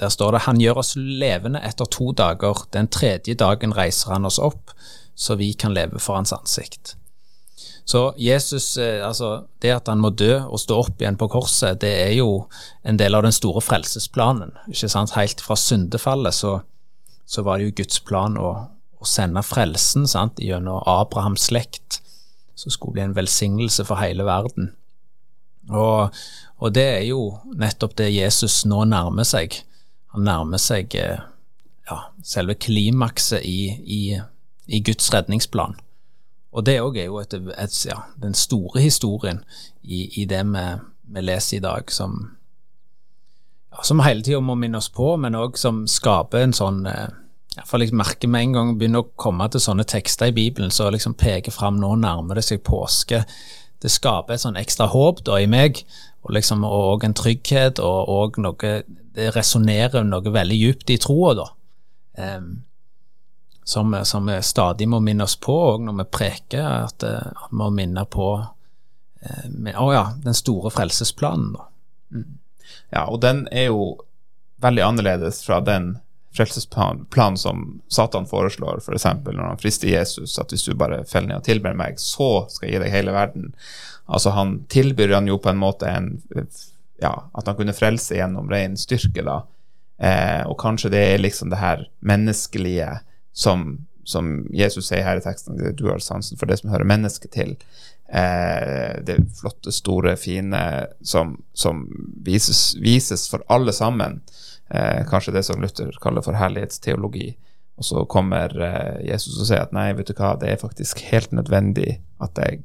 Der 0.00 0.08
står 0.08 0.32
det 0.32 0.46
han 0.46 0.60
gjør 0.62 0.82
oss 0.82 0.94
levende 0.96 1.62
etter 1.66 1.88
to 1.90 2.12
dager, 2.16 2.64
den 2.72 2.88
tredje 2.88 3.34
dagen 3.34 3.74
reiser 3.76 4.14
han 4.14 4.26
oss 4.26 4.38
opp, 4.38 4.72
så 5.14 5.36
vi 5.36 5.52
kan 5.52 5.74
leve 5.74 6.00
for 6.00 6.16
hans 6.16 6.32
ansikt. 6.32 6.96
Så 7.90 8.14
Jesus, 8.16 8.76
eh, 8.76 9.06
altså 9.06 9.46
det 9.58 9.72
at 9.74 9.88
han 9.90 9.98
må 9.98 10.12
dø 10.14 10.36
og 10.44 10.60
stå 10.62 10.76
opp 10.78 11.00
igjen 11.02 11.16
på 11.18 11.26
korset, 11.32 11.80
det 11.82 11.90
er 12.04 12.12
jo 12.20 12.44
en 12.86 13.00
del 13.00 13.18
av 13.18 13.24
den 13.26 13.34
store 13.34 13.62
frelsesplanen. 13.66 14.52
ikke 14.70 14.90
sant? 14.92 15.16
Helt 15.16 15.42
fra 15.42 15.56
syndefallet 15.58 16.36
så, 16.36 16.52
så 17.26 17.42
var 17.42 17.58
det 17.58 17.66
jo 17.66 17.78
Guds 17.80 17.98
plan 18.06 18.38
å, 18.38 18.52
å 18.94 19.10
sende 19.10 19.42
frelsen 19.42 20.06
sant? 20.06 20.38
gjennom 20.38 20.84
Abrahams 20.86 21.48
slekt, 21.50 21.98
som 22.54 22.70
skulle 22.70 23.00
bli 23.00 23.06
en 23.08 23.18
velsignelse 23.18 23.88
for 23.88 23.98
hele 23.98 24.28
verden. 24.28 24.70
Og, 25.66 26.14
og, 26.62 26.70
det 26.78 26.86
er 26.94 27.04
jo 27.10 27.40
nettopp 27.58 27.98
det 27.98 28.12
Jesus 28.14 28.62
nå 28.70 28.84
nærmer 28.86 29.26
seg. 29.26 29.64
Han 30.14 30.30
nærmer 30.30 30.62
seg 30.62 30.94
eh, 30.94 31.26
ja, 31.90 32.02
selve 32.22 32.54
klimakset 32.54 33.42
i, 33.42 33.60
i, 33.82 34.02
i 34.70 34.86
Guds 34.86 35.10
redningsplan. 35.10 35.74
Og 36.50 36.66
det 36.66 36.80
òg 36.82 36.98
er 36.98 37.06
jo 37.06 37.20
et, 37.20 37.34
et, 37.34 37.76
ja, 37.86 38.00
den 38.22 38.34
store 38.34 38.82
historien 38.82 39.44
i, 39.82 40.08
i 40.22 40.26
det 40.28 40.42
vi, 40.50 41.22
leser 41.22 41.58
i 41.58 41.62
dag, 41.62 41.90
som, 41.94 42.16
ja, 43.70 43.82
som 43.86 44.02
hele 44.02 44.22
tida 44.26 44.40
må 44.42 44.56
minne 44.58 44.80
oss 44.82 44.90
på, 44.94 45.14
men 45.20 45.38
òg 45.38 45.58
som 45.58 45.84
skaper 45.90 46.46
en 46.46 46.56
sånn 46.56 46.84
eh, 46.90 47.08
Iallfall 47.50 47.82
jeg 47.82 47.96
merker 47.98 48.30
med 48.30 48.44
en 48.44 48.52
gang 48.54 48.68
begynner 48.78 49.02
å 49.02 49.08
komme 49.18 49.48
til 49.50 49.62
sånne 49.62 49.82
tekster 49.90 50.30
i 50.30 50.34
Bibelen 50.36 50.70
som 50.70 50.92
liksom 50.94 51.16
peker 51.18 51.50
fram 51.50 51.80
nå 51.82 51.96
nærmer 51.98 52.38
det 52.38 52.44
seg 52.46 52.62
påske. 52.62 53.24
det 53.82 53.90
skaper 53.90 54.36
et 54.36 54.42
sånn 54.44 54.58
ekstra 54.60 54.86
håp 54.92 55.24
da 55.26 55.40
i 55.40 55.48
meg, 55.50 55.82
og 56.22 56.36
liksom 56.36 56.62
og 56.64 57.04
en 57.04 57.16
trygghet, 57.16 57.80
og, 57.82 58.08
og 58.08 58.38
noe 58.38 58.82
Det 59.10 59.32
resonnerer 59.34 60.04
noe 60.06 60.30
veldig 60.30 60.56
djupt 60.56 60.90
i 60.94 60.96
troa, 61.02 61.32
da. 61.34 61.46
Um, 62.14 62.62
som, 63.70 63.94
som, 64.04 64.26
vi 64.26 64.40
stadig 64.42 64.88
må 64.90 64.98
minne 65.04 65.24
oss 65.24 65.36
på 65.38 65.54
òg 65.74 65.86
når 65.86 66.00
vi 66.02 66.08
preker, 66.18 66.66
at 66.88 67.04
vi 67.06 67.58
må 67.60 67.70
minne 67.74 68.02
på 68.10 68.26
å 68.34 68.48
oh 69.78 69.90
ja, 69.92 70.04
den 70.24 70.34
store 70.34 70.72
frelsesplanen. 70.72 71.56
Mm. 72.10 72.38
Ja, 72.90 73.04
og 73.06 73.20
den 73.22 73.44
er 73.52 73.68
jo 73.70 73.82
veldig 74.64 74.82
annerledes 74.82 75.42
fra 75.44 75.60
den 75.64 75.98
frelsesplanen 76.36 77.36
som 77.36 77.80
Satan 77.88 78.26
foreslår, 78.26 78.80
f.eks. 78.80 79.06
For 79.24 79.34
når 79.34 79.52
han 79.52 79.60
frister 79.60 79.90
Jesus, 79.90 80.38
at 80.38 80.52
hvis 80.52 80.66
du 80.68 80.74
bare 80.78 81.02
feller 81.08 81.32
ned 81.32 81.42
og 81.42 81.46
tilber 81.46 81.76
meg, 81.76 81.98
så 82.00 82.46
skal 82.50 82.68
jeg 82.68 82.76
gi 82.76 82.82
deg 82.84 82.94
hele 82.94 83.14
verden. 83.14 83.52
Altså 84.10 84.34
Han 84.34 84.60
tilbyr 84.70 85.14
han 85.18 85.30
jo 85.30 85.38
på 85.38 85.50
en 85.52 85.60
måte 85.60 85.90
en 85.90 86.12
ja, 87.00 87.14
at 87.32 87.46
han 87.46 87.56
kunne 87.56 87.74
frelse 87.74 88.18
gjennom 88.18 88.50
ren 88.50 88.76
styrke, 88.78 89.24
da. 89.24 89.40
Eh, 90.00 90.42
og 90.48 90.58
kanskje 90.60 90.90
det 90.92 91.00
er 91.14 91.22
liksom 91.22 91.50
det 91.52 91.60
her 91.60 91.86
menneskelige 92.04 92.88
som, 93.32 93.86
som 94.04 94.32
Jesus 94.54 94.90
sier 94.90 95.04
her 95.06 95.20
i 95.20 95.24
teksten, 95.24 95.58
du 95.76 95.86
har 95.88 96.02
sansen 96.04 96.38
for 96.40 96.50
det 96.50 96.60
som 96.60 96.72
hører 96.72 96.88
mennesket 96.88 97.32
til. 97.36 97.56
Eh, 98.10 99.00
det 99.06 99.20
flotte, 99.40 99.72
store, 99.72 100.16
fine 100.18 100.62
som, 101.00 101.36
som 101.52 101.84
vises, 102.26 102.74
vises, 102.82 103.28
for 103.30 103.44
alle 103.46 103.72
sammen. 103.72 104.20
Eh, 104.70 105.06
kanskje 105.10 105.34
det 105.36 105.44
som 105.46 105.62
Luther 105.62 105.94
kaller 106.02 106.26
for 106.26 106.38
herlighetsteologi. 106.38 107.36
Og 107.80 107.84
så 107.84 108.04
kommer 108.04 108.52
eh, 108.60 109.06
Jesus 109.08 109.38
og 109.38 109.46
sier 109.48 109.62
at 109.64 109.72
nei, 109.72 109.92
vet 109.96 110.10
du 110.10 110.18
hva, 110.18 110.34
det 110.36 110.50
er 110.52 110.60
faktisk 110.60 111.00
helt 111.08 111.30
nødvendig 111.32 112.00
at 112.20 112.36
jeg 112.42 112.64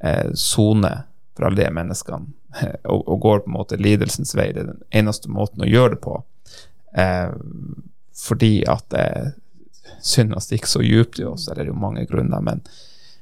eh, 0.00 0.30
soner 0.38 1.02
for 1.36 1.48
alle 1.48 1.60
de 1.60 1.74
menneskene, 1.74 2.32
og, 2.92 3.02
og, 3.02 3.18
går 3.20 3.42
på 3.44 3.50
en 3.50 3.58
måte 3.58 3.78
lidelsens 3.78 4.32
vei. 4.38 4.48
Det 4.54 4.62
er 4.62 4.70
den 4.72 4.86
eneste 5.02 5.30
måten 5.30 5.66
å 5.66 5.68
gjøre 5.68 5.96
det 5.96 6.00
på. 6.06 6.16
Eh, 6.96 7.34
fordi 8.18 8.54
at 8.66 8.94
eh, 9.96 10.28
det 10.28 10.58
gikk 10.58 10.68
så 10.70 10.82
djupt 10.84 11.20
i 11.20 11.26
oss, 11.28 11.48
eller 11.48 11.64
det 11.64 11.68
er 11.68 11.74
jo 11.74 11.80
mange 11.80 12.04
grunner, 12.10 12.42
men, 12.44 12.62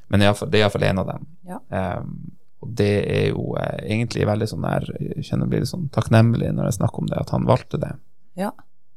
men 0.08 0.22
det 0.22 0.30
er 0.30 0.58
iallfall 0.60 0.88
en 0.88 1.02
av 1.02 1.12
dem. 1.12 1.28
Ja. 1.46 1.60
Um, 2.00 2.36
og 2.64 2.72
det 2.78 2.92
er 3.12 3.26
jo 3.30 3.52
eh, 3.60 3.82
egentlig 3.84 4.26
veldig 4.26 4.48
sånn 4.48 4.64
der 4.64 4.86
Jeg 4.96 5.26
kjenner 5.28 5.50
blir 5.50 5.62
litt 5.62 5.70
sånn 5.70 5.90
takknemlig 5.94 6.48
når 6.56 6.70
jeg 6.70 6.78
snakker 6.78 7.02
om 7.02 7.10
det, 7.10 7.18
at 7.20 7.32
han 7.34 7.48
valgte 7.48 7.80
det. 7.82 7.92
Ja, 8.38 8.52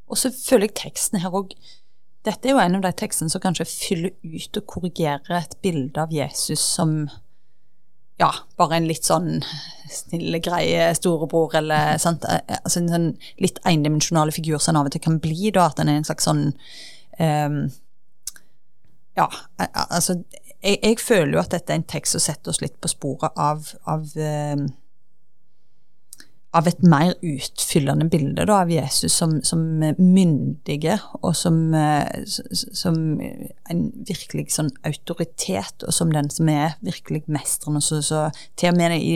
og 0.10 0.20
så 0.20 0.32
føler 0.34 0.70
jeg 0.70 0.80
teksten 0.80 1.22
her 1.24 1.36
òg 1.36 1.54
Dette 2.28 2.50
er 2.50 2.56
jo 2.56 2.62
en 2.62 2.76
av 2.80 2.84
de 2.84 2.92
tekstene 3.00 3.32
som 3.32 3.42
kanskje 3.44 3.68
fyller 3.70 4.12
ut 4.24 4.60
og 4.60 4.66
korrigerer 4.68 5.38
et 5.38 5.54
bilde 5.64 6.02
av 6.02 6.12
Jesus 6.12 6.60
som 6.60 7.06
ja, 8.20 8.34
bare 8.60 8.76
en 8.76 8.88
litt 8.90 9.08
sånn 9.08 9.40
snille, 9.88 10.42
greie 10.44 10.90
storebror, 10.98 11.54
eller 11.62 11.96
sant? 12.04 12.26
Eh, 12.28 12.58
altså 12.58 12.82
en 12.82 12.90
sånn 12.92 13.08
litt 13.40 13.62
endimensjonale 13.64 14.36
figur 14.36 14.60
som 14.60 14.74
han 14.74 14.82
av 14.82 14.90
og 14.90 14.96
til 14.96 15.04
kan 15.06 15.22
bli, 15.24 15.54
da, 15.56 15.70
at 15.70 15.80
han 15.80 15.92
er 15.92 16.02
en 16.02 16.08
slags 16.10 16.28
sånn 16.28 16.50
um, 17.20 17.62
Ja, 19.20 19.26
altså 19.90 20.22
jeg, 20.64 20.78
jeg, 20.84 21.00
føler 21.00 21.34
jo 21.34 21.42
at 21.42 21.52
dette 21.52 21.74
er 21.74 21.82
en 21.82 21.90
tekst 21.90 22.16
som 22.16 22.24
setter 22.24 22.54
oss 22.54 22.62
litt 22.64 22.78
på 22.80 22.92
sporet 22.92 23.36
av, 23.40 23.66
av, 23.90 24.06
um, 24.16 24.66
av 26.56 26.70
et 26.70 26.84
mer 26.84 27.14
utfyllende 27.26 28.08
bilde 28.12 28.46
da, 28.48 28.62
av 28.64 28.72
Jesus 28.72 29.16
som, 29.20 29.38
som 29.44 29.64
myndige, 29.98 30.98
og 31.20 31.36
som, 31.36 31.60
uh, 31.76 32.08
som, 32.28 33.02
en 33.20 33.84
virkelig 34.08 34.50
sånn 34.56 34.72
autoritet, 34.88 35.84
og 35.84 35.96
som 35.96 36.14
den 36.16 36.32
som 36.34 36.52
er 36.52 36.78
virkelig 36.86 37.26
mesteren. 37.28 37.82
Så, 37.84 38.02
så 38.06 38.28
til 38.60 38.74
og 38.74 38.80
med 38.80 38.98
i 39.00 39.14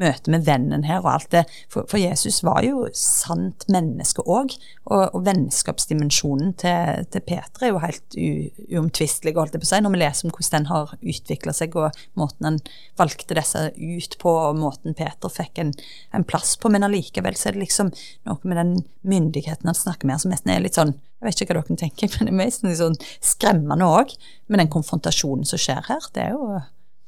møte 0.00 0.32
med 0.32 0.44
vennen 0.46 0.84
her 0.88 1.02
og 1.02 1.10
alt 1.12 1.30
det. 1.34 1.44
For, 1.72 1.86
for 1.90 2.00
Jesus 2.00 2.40
var 2.46 2.64
jo 2.66 2.86
sant 2.98 3.66
menneske 3.72 4.24
òg, 4.24 4.56
og, 4.84 5.02
og, 5.06 5.20
vennskapsdimensjonen 5.26 6.54
til, 6.60 7.06
til 7.12 7.24
Peter 7.24 7.64
er 7.66 7.72
jo 7.72 7.82
helt 7.82 8.18
uomtvistelig, 8.18 9.34
holdt 9.38 9.56
jeg 9.56 9.64
på 9.64 9.68
å 9.68 9.72
si, 9.72 9.80
når 9.84 9.94
vi 9.94 10.02
leser 10.02 10.28
om 10.28 10.34
hvordan 10.34 10.54
den 10.54 10.70
har 10.72 10.94
utvikla 11.14 11.56
seg, 11.56 11.78
og 11.78 12.04
måten 12.20 12.50
han 12.50 12.60
valgte 13.00 13.38
disse 13.38 13.64
ut 13.74 14.18
på, 14.20 14.36
og 14.50 14.60
måten 14.60 14.98
Peter 14.98 15.32
fikk 15.32 15.62
en, 15.62 15.72
en 16.14 16.26
plass 16.26 16.54
på. 16.60 16.72
Men 16.72 16.86
allikevel 16.86 17.38
så 17.38 17.50
er 17.50 17.56
det 17.56 17.66
liksom 17.66 17.94
noe 18.28 18.38
med 18.44 18.60
den 18.60 18.76
myndigheten 19.06 19.70
han 19.70 19.78
snakker 19.78 20.10
med, 20.10 20.22
som 20.22 20.34
nesten 20.34 20.54
er 20.54 20.64
litt 20.64 20.78
sånn 20.78 20.96
jeg 21.24 21.30
vet 21.30 21.40
ikke 21.40 21.54
hva 21.54 21.60
dere 21.64 21.80
tenker, 21.80 22.10
men 22.18 22.28
det 22.28 22.32
er 22.34 22.40
mest 22.42 22.66
sånn 22.80 22.98
skremmende 23.24 23.88
òg, 23.88 24.12
med 24.52 24.60
den 24.60 24.72
konfrontasjonen 24.72 25.48
som 25.48 25.60
skjer 25.60 25.86
her. 25.88 26.08
Det 26.12 26.26
er 26.26 26.34
jo 26.34 26.58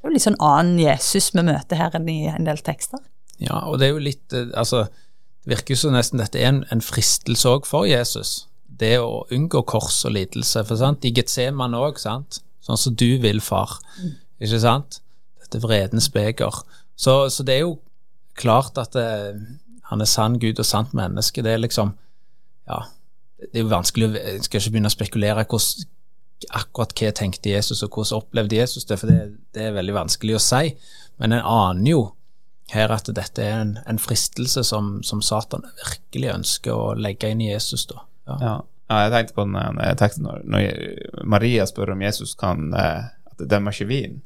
det 0.07 0.13
er 0.13 0.15
jo 0.15 0.17
litt 0.17 0.27
sånn 0.27 0.41
annen 0.43 0.79
Jesus 0.79 1.31
vi 1.35 1.43
møter 1.43 1.79
her 1.79 1.95
enn 1.97 2.07
i 2.11 2.21
en 2.31 2.47
del 2.47 2.61
tekster. 2.63 3.01
Ja, 3.43 3.59
og 3.67 3.79
det 3.79 3.89
er 3.89 3.93
jo 3.93 4.01
litt 4.01 4.33
eh, 4.33 4.49
Altså, 4.57 4.87
det 5.43 5.53
virker 5.53 5.75
jo 5.75 5.81
som 5.83 5.95
nesten 5.95 6.21
dette 6.21 6.39
er 6.39 6.49
en, 6.49 6.63
en 6.73 6.83
fristelse 6.83 7.49
òg 7.49 7.67
for 7.69 7.87
Jesus. 7.89 8.47
Det 8.67 8.95
å 9.01 9.25
unngå 9.33 9.63
kors 9.69 9.99
og 10.07 10.15
lidelse. 10.15 10.63
For 10.67 10.79
sant, 10.79 11.05
i 11.05 11.13
Getseman 11.15 11.77
òg, 11.77 12.01
sant. 12.01 12.41
Sånn 12.65 12.79
som 12.79 12.95
du 12.99 13.09
vil, 13.23 13.39
far. 13.43 13.77
Mm. 14.01 14.15
Ikke 14.43 14.61
sant? 14.63 14.99
Dette 15.43 15.61
vredens 15.63 16.09
beger. 16.13 16.63
Så, 16.97 17.15
så, 17.33 17.45
det 17.47 17.55
er 17.55 17.63
jo 17.65 17.77
klart 18.37 18.77
at 18.81 18.97
det, 18.97 19.05
eh, 19.05 19.39
han 19.87 20.03
er 20.03 20.09
sann 20.09 20.39
Gud 20.41 20.59
og 20.59 20.67
sant 20.67 20.95
menneske. 20.97 21.43
Det 21.45 21.53
er 21.53 21.63
liksom 21.63 21.95
Ja, 22.67 22.81
det 23.39 23.61
er 23.61 23.63
jo 23.63 23.69
vanskelig 23.71 24.09
Jeg 24.17 24.43
skal 24.43 24.59
ikke 24.59 24.71
begynne 24.73 24.89
å 24.89 24.95
spekulere 24.97 25.45
hvordan 25.45 25.85
akkurat 26.49 26.93
hva 26.97 27.11
tenkte 27.15 27.51
Jesus, 27.51 27.83
og 27.83 27.95
hvordan 27.95 28.21
opplevde 28.21 28.59
Jesus 28.59 28.85
det, 28.85 28.99
for 29.01 29.11
det, 29.11 29.21
det 29.55 29.67
er 29.67 29.75
veldig 29.77 29.95
vanskelig 29.95 30.37
å 30.37 30.43
si. 30.43 30.71
Men 31.21 31.33
en 31.33 31.45
aner 31.45 31.91
jo 31.91 32.03
her 32.73 32.91
at 32.91 33.09
dette 33.15 33.43
er 33.43 33.61
en, 33.61 33.75
en 33.87 33.99
fristelse 34.01 34.63
som, 34.67 34.97
som, 35.07 35.21
Satan 35.23 35.65
virkelig 35.79 36.33
ønsker 36.33 36.75
å 36.75 36.93
legge 36.99 37.31
inn 37.31 37.41
i 37.41 37.51
Jesus. 37.51 37.87
da. 37.89 38.03
Ja. 38.27 38.37
ja. 38.41 38.55
ja 38.91 39.01
jeg 39.05 39.13
tenkte 39.15 39.37
på 39.39 39.47
den 39.47 39.81
teksten 39.99 40.27
når, 40.27 40.45
når, 40.45 40.79
Maria 41.23 41.67
spør 41.69 41.95
om 41.95 42.03
Jesus 42.05 42.35
kan 42.39 42.69
eh, 42.75 43.09
at 43.31 43.41
det 43.41 43.49
demmer 43.53 43.75
ikke 43.75 43.89
vin, 43.89 44.21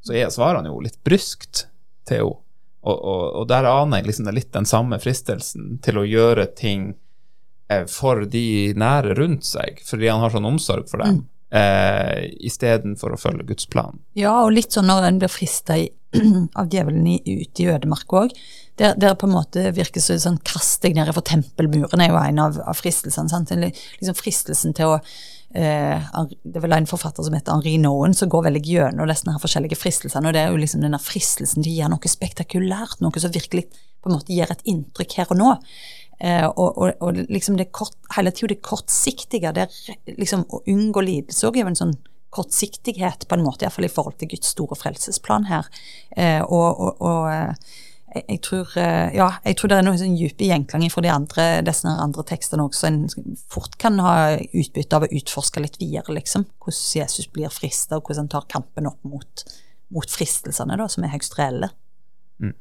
så 0.00 0.16
er, 0.16 0.32
svarer 0.32 0.62
han 0.62 0.70
jo 0.70 0.80
litt 0.84 1.00
bryskt 1.04 1.66
til 2.08 2.24
henne. 2.24 2.44
Og, 2.88 2.94
og, 2.94 3.22
og, 3.40 3.44
der 3.50 3.66
aner 3.66 3.98
jeg 3.98 4.06
liksom 4.06 4.28
litt 4.32 4.52
den 4.54 4.64
samme 4.64 4.96
fristelsen 5.02 5.80
til 5.84 5.98
å 5.98 6.04
gjøre 6.06 6.44
ting 6.56 6.92
Eh, 6.92 7.07
for 7.90 8.24
de 8.30 8.44
nære 8.78 9.16
rundt 9.18 9.46
seg, 9.48 9.82
fordi 9.86 10.08
han 10.08 10.22
har 10.24 10.32
sånn 10.32 10.48
omsorg 10.48 10.88
for 10.90 11.04
dem, 11.04 11.20
mm. 11.20 11.26
eh, 11.60 12.22
istedenfor 12.48 13.14
å 13.14 13.20
følge 13.20 13.48
Guds 13.50 13.68
plan. 13.70 14.00
Ja, 14.18 14.38
og 14.44 14.54
litt 14.56 14.74
sånn 14.74 14.88
når 14.88 15.10
en 15.10 15.20
blir 15.22 15.32
frista 15.32 15.76
av 16.60 16.70
djevelen 16.72 17.06
ute 17.26 17.64
i 17.64 17.68
ødemark 17.68 18.14
òg. 18.16 18.36
Der, 18.78 18.94
der 18.94 19.16
på 19.18 19.26
en 19.26 19.34
måte 19.34 19.72
virker 19.74 20.00
så 20.00 20.14
sånn 20.22 20.38
Kast 20.46 20.84
deg 20.84 20.94
ned 20.94 21.10
for 21.10 21.26
tempelmuren 21.26 22.00
er 22.00 22.12
jo 22.12 22.20
en 22.20 22.38
av, 22.44 22.60
av 22.62 22.78
fristelsene. 22.78 23.30
sant? 23.32 23.50
Liksom 23.50 24.16
fristelsen 24.16 24.76
til 24.78 24.94
å 24.94 24.98
eh, 24.98 26.06
Det 26.44 26.60
er 26.60 26.64
vel 26.64 26.76
en 26.76 26.86
forfatter 26.86 27.26
som 27.26 27.34
heter 27.34 27.56
Henri 27.56 27.74
Noen, 27.82 28.14
som 28.14 28.30
går 28.30 28.46
veldig 28.46 28.62
gjennom 28.64 29.10
disse 29.10 29.28
her 29.28 29.42
forskjellige 29.42 29.80
fristelsene. 29.80 30.30
og 30.30 30.36
Det 30.36 30.44
er 30.44 30.54
jo 30.54 30.62
liksom 30.62 30.86
denne 30.86 31.02
fristelsen 31.02 31.66
til 31.66 31.74
å 31.74 31.78
gjøre 31.80 31.94
noe 31.96 32.14
spektakulært, 32.14 33.02
noe 33.02 33.24
som 33.24 33.34
virkelig 33.34 33.66
på 33.98 34.10
en 34.10 34.14
måte 34.14 34.34
gir 34.34 34.50
et 34.52 34.62
inntrykk 34.70 35.18
her 35.18 35.34
og 35.34 35.40
nå. 35.42 35.52
Eh, 36.18 36.46
og, 36.46 36.78
og, 36.78 36.94
og, 37.00 37.18
liksom 37.30 37.58
det 37.58 37.70
kort, 37.70 37.94
hele 38.16 38.32
tida 38.34 38.50
det 38.54 38.62
kortsiktige, 38.66 39.52
det 39.54 39.68
liksom 40.18 40.46
å 40.50 40.64
unngå 40.66 41.04
lidelse 41.06 41.46
òg 41.46 41.58
er 41.58 41.66
jo 41.66 41.72
en 41.72 41.78
sånn 41.78 41.98
kortsiktighet, 42.34 43.28
på 43.28 43.38
en 43.38 43.44
måte, 43.46 43.64
iallfall 43.64 43.86
i 43.86 43.92
forhold 43.92 44.18
til 44.20 44.32
Guds 44.34 44.50
store 44.52 44.76
frelsesplan 44.76 45.46
her. 45.48 45.68
Eh, 46.18 46.42
og, 46.42 46.82
og 46.98 47.28
eh, 47.30 47.76
jeg, 48.18 48.40
tror, 48.44 48.74
ja, 49.14 49.30
jeg 49.44 49.56
tror 49.56 49.70
det 49.70 49.78
er 49.78 49.86
noen 49.86 50.00
sånn 50.00 50.18
dype 50.18 50.48
gjenklanger 50.48 50.92
fra 50.92 51.04
de 51.04 51.12
andre, 51.12 51.46
disse 51.64 51.92
andre 51.92 52.24
tekstene 52.26 52.66
også, 52.66 52.90
en 52.90 53.34
fort 53.52 53.78
kan 53.80 54.00
ha 54.02 54.14
utbytte 54.48 54.98
av 54.98 55.06
å 55.06 55.10
utforske 55.20 55.62
litt 55.62 55.78
videre, 55.80 56.16
liksom. 56.16 56.48
Hvordan 56.64 56.84
Jesus 56.98 57.28
blir 57.32 57.52
frista, 57.52 57.98
og 57.98 58.08
hvordan 58.08 58.26
han 58.26 58.32
tar 58.32 58.48
kampen 58.50 58.88
opp 58.90 59.04
mot, 59.06 59.44
mot 59.94 60.18
fristelsene, 60.18 60.80
da, 60.80 60.88
som 60.90 61.04
er 61.06 61.14
høyst 61.14 61.36
reelle. 61.38 61.70
Mm. 62.40 62.56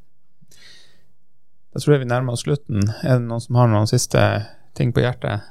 Da 1.73 1.82
tror 1.82 1.95
jeg 1.95 2.06
vi 2.06 2.10
nærmer 2.10 2.34
oss 2.38 2.45
slutten. 2.45 2.88
Er 3.03 3.19
det 3.19 3.27
noen 3.27 3.43
som 3.43 3.60
har 3.60 3.69
noen 3.71 3.89
siste 3.89 4.21
ting 4.77 4.93
på 4.95 5.03
hjertet? 5.03 5.45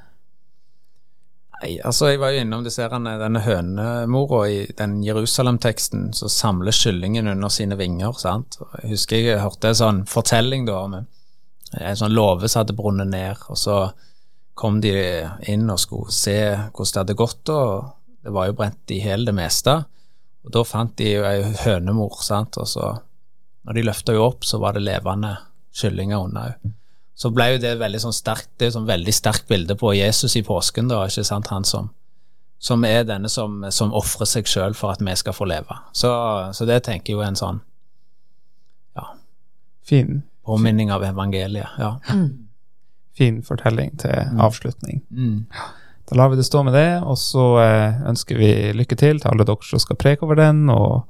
Nei, 1.57 1.79
altså 1.89 2.11
Jeg 2.11 2.21
var 2.21 2.35
jo 2.35 2.43
innom 2.45 2.65
disse, 2.67 2.85
denne 2.91 3.41
hønemora 3.41 4.43
i 4.53 4.59
den 4.77 4.99
Jerusalem-teksten 5.05 6.11
som 6.17 6.33
samler 6.33 6.75
kyllingen 6.77 7.31
under 7.33 7.49
sine 7.53 7.79
vinger. 7.81 8.13
sant? 8.21 8.59
Jeg 8.83 8.91
husker 8.93 9.23
jeg 9.23 9.41
hørte 9.41 9.73
en 9.73 9.79
sånn 9.81 10.03
fortelling 10.11 10.67
da 10.69 10.83
om 10.85 10.99
en 11.01 11.97
sånn 11.97 12.13
låve 12.15 12.49
som 12.49 12.63
hadde 12.63 12.77
brunnet 12.77 13.09
ned. 13.09 13.37
og 13.49 13.57
Så 13.57 13.79
kom 14.55 14.81
de 14.81 14.93
inn 15.49 15.69
og 15.71 15.81
skulle 15.81 16.13
se 16.13 16.39
hvordan 16.57 16.93
det 16.93 17.01
hadde 17.03 17.21
gått, 17.21 17.49
og 17.49 17.93
det 18.25 18.33
var 18.33 18.47
jo 18.49 18.57
brent 18.59 18.93
i 18.93 19.01
hjel 19.01 19.25
det 19.25 19.35
meste. 19.37 19.85
Og 20.45 20.53
Da 20.53 20.63
fant 20.65 20.97
de 20.97 21.17
ei 21.17 21.43
hønemor, 21.65 22.21
sant? 22.23 22.57
og 22.59 22.69
så 22.69 22.99
når 23.67 23.75
de 23.75 23.83
løfta 23.83 24.13
henne 24.13 24.29
opp, 24.29 24.45
så 24.45 24.61
var 24.63 24.77
det 24.77 24.85
levende 24.87 25.37
kyllinger 25.77 26.25
unna 26.25 26.49
òg. 26.51 26.73
Så 27.17 27.31
ble 27.33 27.47
jo 27.55 27.61
det 27.63 27.75
veldig 27.81 28.01
sånn 28.03 28.13
sterkt, 28.13 28.51
det 28.61 28.67
er 28.69 28.75
sånn 28.75 28.89
veldig 28.89 29.13
sterkt 29.17 29.47
bilde 29.49 29.73
på 29.81 29.95
Jesus 29.97 30.35
i 30.37 30.43
påsken, 30.45 30.89
da, 30.91 30.99
ikke 31.09 31.25
sant, 31.25 31.49
han 31.49 31.65
som, 31.65 31.87
som 32.61 32.85
er 32.85 33.07
denne 33.09 33.29
som, 33.33 33.63
som 33.73 33.95
ofrer 33.97 34.29
seg 34.29 34.49
sjøl 34.51 34.75
for 34.77 34.93
at 34.93 35.01
vi 35.05 35.15
skal 35.17 35.33
få 35.37 35.49
leve. 35.49 35.79
Så, 35.97 36.11
så, 36.53 36.67
det 36.69 36.83
tenker 36.85 37.13
jeg 37.13 37.17
jo 37.17 37.23
er 37.25 37.31
en 37.33 37.41
sånn 37.41 37.63
ja, 38.97 39.07
Fin, 39.89 40.23
påminning 40.45 40.93
av 40.93 41.05
evangeliet. 41.09 41.79
Ja. 41.81 41.95
fin 43.17 43.43
fortelling 43.43 43.97
til 43.99 44.13
Mm. 44.27 44.41
avslutning. 44.45 45.03
Mm. 45.11 45.47
Da 46.11 46.17
lar 46.21 46.29
vi 46.29 46.37
det 46.37 46.45
stå 46.47 46.63
med 46.63 46.75
det, 46.77 47.01
og 47.03 47.17
så 47.19 47.47
eh, 47.65 48.03
ønsker 48.13 48.37
vi 48.39 48.51
lykke 48.77 48.97
til 49.01 49.21
til 49.21 49.31
alle 49.33 49.45
dere 49.49 49.65
som 49.65 49.81
skal 49.81 49.97
preke 49.97 50.23
over 50.23 50.37
den, 50.37 50.69
og 50.71 51.07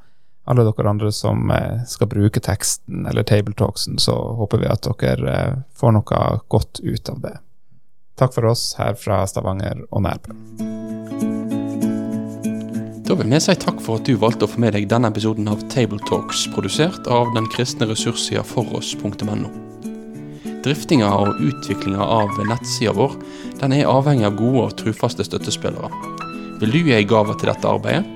alle 0.46 0.62
dere 0.62 0.90
andre 0.90 1.10
som 1.12 1.50
eh, 1.50 1.82
skal 1.86 2.10
bruke 2.10 2.40
teksten 2.40 3.06
eller 3.06 3.26
tabletalksen, 3.26 3.98
så 3.98 4.14
håper 4.38 4.62
vi 4.62 4.70
at 4.70 4.86
dere 4.86 5.32
eh, 5.32 5.58
får 5.74 5.96
noe 5.98 6.22
godt 6.48 6.80
ut 6.82 7.10
av 7.10 7.20
det. 7.24 7.34
Takk 8.16 8.32
for 8.32 8.48
oss 8.48 8.70
her 8.78 8.94
fra 8.96 9.24
Stavanger 9.28 9.82
og 9.90 10.06
Nærbø. 10.06 10.36
Da 13.06 13.14
vil 13.14 13.28
vi 13.30 13.38
si 13.42 13.54
takk 13.62 13.78
for 13.82 14.00
at 14.00 14.08
du 14.08 14.16
valgte 14.18 14.46
å 14.46 14.50
få 14.50 14.62
med 14.62 14.74
deg 14.74 14.88
denne 14.90 15.10
episoden 15.12 15.46
av 15.50 15.60
Tabletalks, 15.70 16.46
produsert 16.54 17.06
av 17.12 17.30
den 17.36 17.46
kristne 17.52 17.86
ressurssida 17.90 18.42
foross.no. 18.46 19.50
Driftinga 20.66 21.12
og 21.14 21.38
utviklinga 21.42 22.02
av 22.02 22.32
nettsida 22.48 22.94
vår 22.96 23.14
den 23.60 23.76
er 23.76 23.90
avhengig 23.90 24.26
av 24.26 24.38
gode 24.38 24.64
og 24.64 24.78
trufaste 24.80 25.26
støttespillere. 25.26 25.90
Vil 26.62 26.72
du 26.72 26.80
gi 26.80 26.96
ei 26.96 27.06
gave 27.06 27.36
til 27.38 27.52
dette 27.52 27.70
arbeidet? 27.70 28.15